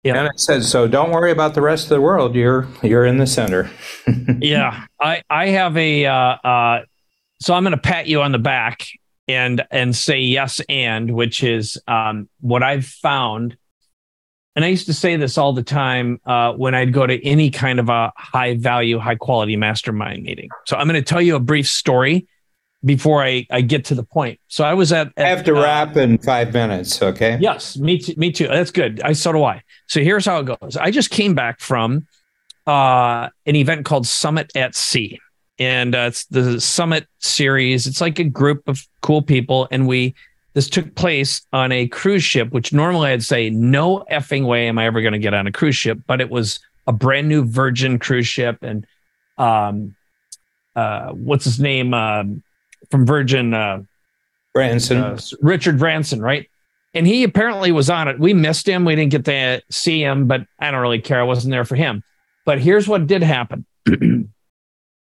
[0.02, 0.18] Yeah.
[0.18, 2.34] And I said, so don't worry about the rest of the world.
[2.34, 3.70] You're you're in the center.
[4.40, 6.82] yeah i i have a uh uh
[7.40, 8.86] so i'm going to pat you on the back
[9.28, 13.56] and and say yes and which is um what i've found
[14.56, 17.50] and i used to say this all the time uh when i'd go to any
[17.50, 21.36] kind of a high value high quality mastermind meeting so i'm going to tell you
[21.36, 22.26] a brief story
[22.84, 25.62] before i i get to the point so i was at, I have to uh,
[25.62, 27.38] wrap in five minutes, okay?
[27.40, 28.14] Yes, me too.
[28.16, 28.48] Me too.
[28.48, 29.00] That's good.
[29.02, 29.62] I so do I.
[29.86, 30.76] So here's how it goes.
[30.76, 32.06] I just came back from
[32.66, 35.20] uh, an event called Summit at Sea,
[35.58, 37.86] and uh, it's the Summit series.
[37.86, 40.14] It's like a group of cool people, and we
[40.54, 44.78] this took place on a cruise ship, which normally I'd say no effing way am
[44.78, 47.44] I ever going to get on a cruise ship, but it was a brand new
[47.44, 48.86] Virgin cruise ship, and
[49.38, 49.94] um,
[50.76, 52.42] uh, what's his name um,
[52.92, 53.52] from Virgin?
[53.52, 53.82] Uh,
[54.54, 54.98] Branson.
[54.98, 56.48] uh, Richard Branson, right?
[56.94, 58.18] And he apparently was on it.
[58.18, 58.84] We missed him.
[58.84, 61.20] We didn't get to see him, but I don't really care.
[61.20, 62.04] I wasn't there for him.
[62.44, 63.64] But here's what did happen.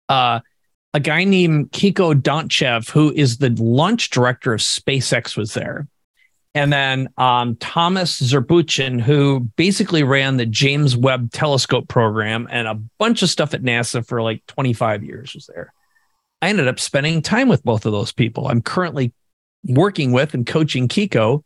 [0.09, 0.39] uh,
[0.93, 5.87] a guy named Kiko Dontchev, who is the launch director of SpaceX, was there.
[6.55, 12.75] And then um, Thomas Zurbuchen, who basically ran the James Webb Telescope program and a
[12.99, 15.73] bunch of stuff at NASA for like 25 years, was there.
[16.43, 18.49] I ended up spending time with both of those people.
[18.49, 19.13] I'm currently
[19.63, 21.41] working with and coaching Kiko.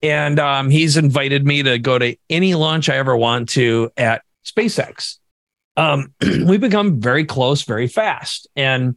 [0.00, 4.22] And um, he's invited me to go to any launch I ever want to at
[4.46, 5.18] SpaceX.
[5.76, 8.48] Um, we've become very close very fast.
[8.56, 8.96] And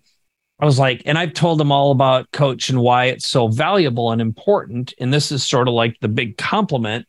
[0.58, 4.14] I was like, and I've told him all about coach and why it's so valuable
[4.14, 4.93] and important.
[5.02, 7.06] And this is sort of like the big compliment.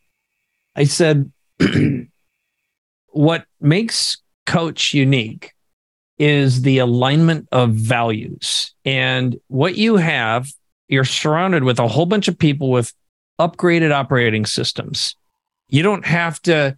[0.75, 1.31] I said,
[3.07, 5.52] what makes coach unique
[6.17, 8.73] is the alignment of values.
[8.85, 10.47] And what you have,
[10.87, 12.93] you're surrounded with a whole bunch of people with
[13.39, 15.15] upgraded operating systems.
[15.69, 16.77] You don't have to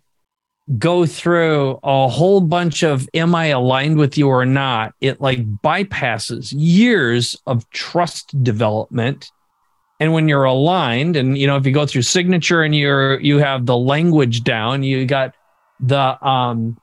[0.80, 4.94] go through a whole bunch of am I aligned with you or not?
[5.00, 9.30] It like bypasses years of trust development.
[10.00, 13.38] And when you're aligned, and you know, if you go through signature and you're you
[13.38, 15.36] have the language down, you got
[15.80, 16.78] the um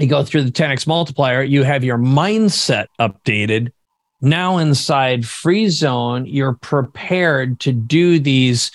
[0.00, 3.72] you go through the 10x multiplier, you have your mindset updated.
[4.20, 8.70] Now inside free zone, you're prepared to do these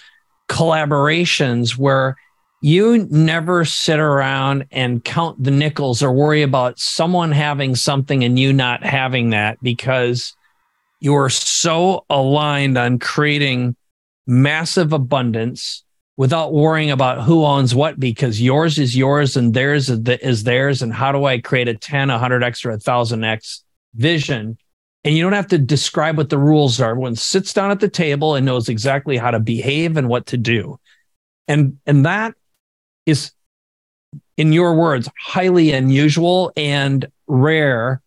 [0.49, 2.15] collaborations where
[2.61, 8.39] you never sit around and count the nickels or worry about someone having something and
[8.39, 10.35] you not having that because
[10.99, 13.75] you're so aligned on creating
[14.25, 15.84] massive abundance
[16.17, 20.81] without worrying about who owns what because yours is yours and theirs is theirs.
[20.81, 23.61] And how do i create a 10 100x or a 1000x
[23.95, 24.57] vision?
[25.03, 26.91] And you don't have to describe what the rules are.
[26.91, 30.37] Everyone sits down at the table and knows exactly how to behave and what to
[30.37, 30.79] do.
[31.47, 32.33] And and that
[33.05, 33.31] is
[34.37, 38.01] in your words highly unusual and rare.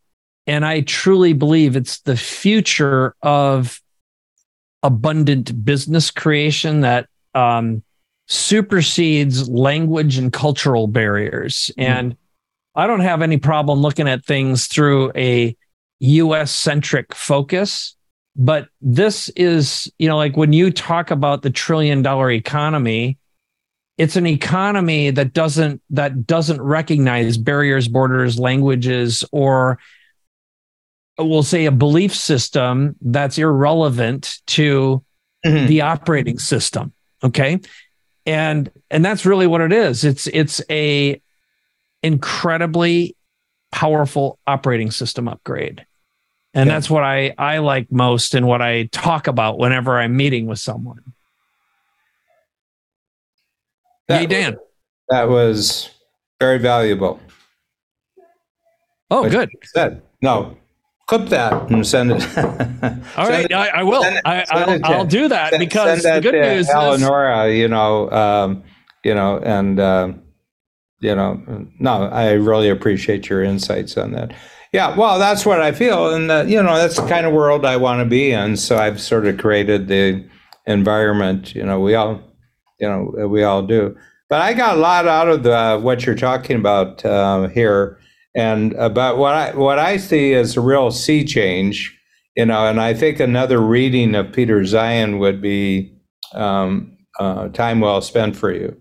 [0.46, 3.80] And i truly believe it's the future of
[4.82, 7.82] abundant business creation that um,
[8.28, 11.70] supersedes language and cultural barriers.
[11.78, 12.16] And
[12.74, 15.56] I don't have any problem looking at things through a
[16.00, 17.96] US centric focus.
[18.36, 23.18] But this is, you know, like when you talk about the trillion dollar economy,
[23.96, 29.80] it's an economy that doesn't that doesn't recognize barriers, borders, languages, or
[31.18, 35.04] we'll say a belief system that's irrelevant to
[35.44, 35.66] mm-hmm.
[35.66, 36.92] the operating system.
[37.24, 37.58] Okay.
[38.28, 40.04] And and that's really what it is.
[40.04, 41.20] It's it's a
[42.02, 43.16] incredibly
[43.72, 45.86] powerful operating system upgrade.
[46.52, 46.74] And yeah.
[46.74, 50.58] that's what I, I like most and what I talk about whenever I'm meeting with
[50.58, 51.00] someone.
[54.08, 54.56] That, hey, Dan.
[55.08, 55.90] That was
[56.38, 57.20] very valuable.
[59.10, 59.50] Oh, what good.
[59.64, 60.02] Said.
[60.20, 60.56] No,
[61.08, 62.22] clip that and send it.
[63.16, 64.02] All right, it, I, I, will.
[64.04, 68.10] It, I, will do that send, because send the good news Eleonora, is, you know,
[68.10, 68.62] um,
[69.04, 70.12] you know, and uh,
[71.00, 74.34] you know, no, I really appreciate your insights on that.
[74.72, 77.64] Yeah, well, that's what I feel, and uh, you know, that's the kind of world
[77.64, 78.56] I want to be in.
[78.56, 80.28] So I've sort of created the
[80.66, 81.54] environment.
[81.54, 82.20] You know, we all,
[82.78, 83.96] you know, we all do.
[84.28, 87.98] But I got a lot out of the what you're talking about uh, here,
[88.34, 91.94] and about what I what I see as a real sea change.
[92.36, 95.92] You know, and I think another reading of Peter Zeihan would be
[96.34, 98.80] um, uh, time well spent for you.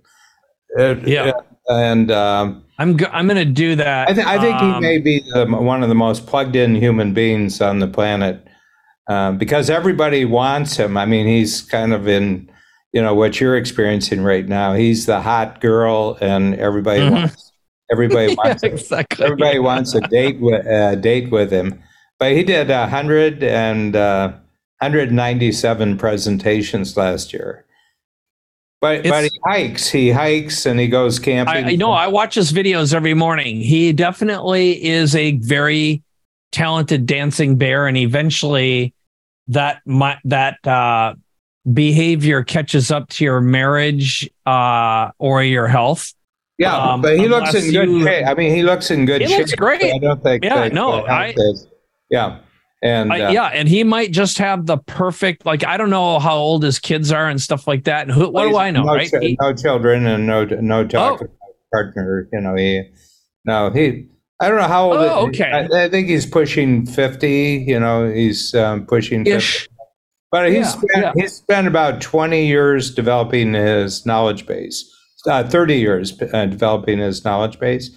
[0.78, 1.30] It, yeah.
[1.30, 1.36] It,
[1.68, 4.10] and um, I'm go- I'm going to do that.
[4.10, 6.76] I, th- I think um, he may be the, one of the most plugged in
[6.76, 8.48] human beings on the planet
[9.10, 10.96] um, because everybody wants him.
[10.98, 12.50] I mean, he's kind of in
[12.94, 14.74] you know what you're experiencing right now.
[14.74, 17.16] He's the hot girl, and everybody mm-hmm.
[17.16, 17.47] wants
[17.92, 19.26] everybody wants yeah, exactly.
[19.26, 21.82] everybody wants a date with uh, date with him.
[22.20, 24.34] But he did a hundred and uh,
[24.80, 27.66] 197 presentations last year.
[28.80, 29.90] But it's, but he hikes.
[29.90, 31.66] He hikes and he goes camping.
[31.66, 31.92] I, I know.
[31.92, 33.60] I watch his videos every morning.
[33.60, 36.04] He definitely is a very
[36.52, 38.94] talented dancing bear, and eventually
[39.48, 41.16] that my, that uh,
[41.72, 46.14] behavior catches up to your marriage uh, or your health.
[46.58, 48.26] Yeah, um, but he looks in good you, shape.
[48.26, 49.40] I mean, he looks in good he shape.
[49.40, 49.84] looks great.
[49.84, 50.44] I don't think.
[50.44, 51.34] Yeah, no, I.
[51.38, 51.68] Is.
[52.10, 52.40] Yeah.
[52.84, 56.36] And uh, yeah, and he might just have the perfect like I don't know how
[56.38, 58.04] old his kids are and stuff like that.
[58.04, 58.84] And who, what do I know?
[58.84, 59.10] No, right?
[59.10, 61.20] Ch- no children and no no oh.
[61.74, 62.30] partner.
[62.32, 62.84] You know, he
[63.46, 64.08] no he.
[64.40, 64.98] I don't know how old.
[64.98, 65.50] Oh, okay.
[65.52, 67.66] I, I, think he's pushing fifty.
[67.68, 69.26] You know, he's um, pushing.
[69.26, 69.70] 50.
[70.30, 71.14] But he's yeah, spent, yeah.
[71.16, 74.88] he's spent about twenty years developing his knowledge base.
[75.28, 77.92] Uh, Thirty years uh, developing his knowledge base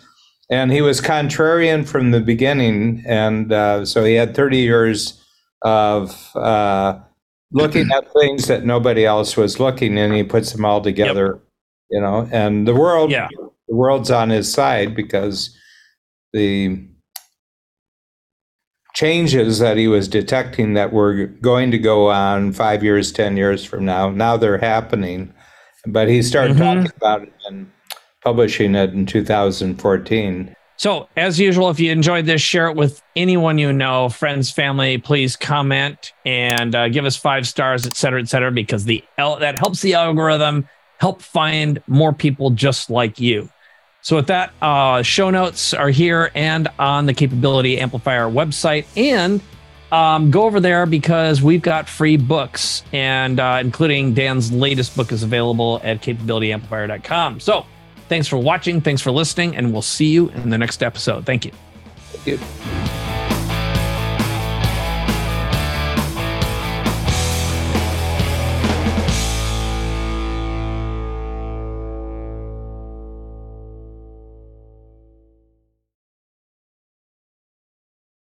[0.50, 5.22] and he was contrarian from the beginning, and uh, so he had 30 years
[5.62, 6.98] of uh,
[7.52, 11.42] looking at things that nobody else was looking, and he puts them all together, yep.
[11.90, 12.28] you know.
[12.32, 13.28] And the world, yeah.
[13.68, 15.56] the world's on his side because
[16.32, 16.84] the
[18.94, 23.64] changes that he was detecting that were going to go on five years, ten years
[23.64, 25.32] from now, now they're happening.
[25.86, 26.82] But he started mm-hmm.
[26.82, 27.70] talking about it and
[28.22, 30.54] publishing it in 2014.
[30.76, 34.96] So, as usual, if you enjoyed this, share it with anyone you know, friends, family.
[34.96, 39.58] Please comment and uh, give us five stars, et cetera, et cetera, because the that
[39.58, 40.66] helps the algorithm
[40.98, 43.50] help find more people just like you.
[44.00, 49.42] So, with that, uh, show notes are here and on the Capability Amplifier website, and
[49.93, 55.12] um, go over there because we've got free books, and uh, including Dan's latest book
[55.12, 57.41] is available at capabilityamplifier.com.
[57.41, 57.66] So.
[58.11, 58.80] Thanks for watching.
[58.80, 59.57] Thanks for listening.
[59.57, 61.24] And we'll see you in the next episode.
[61.24, 61.53] Thank you.
[62.24, 63.19] Thank you.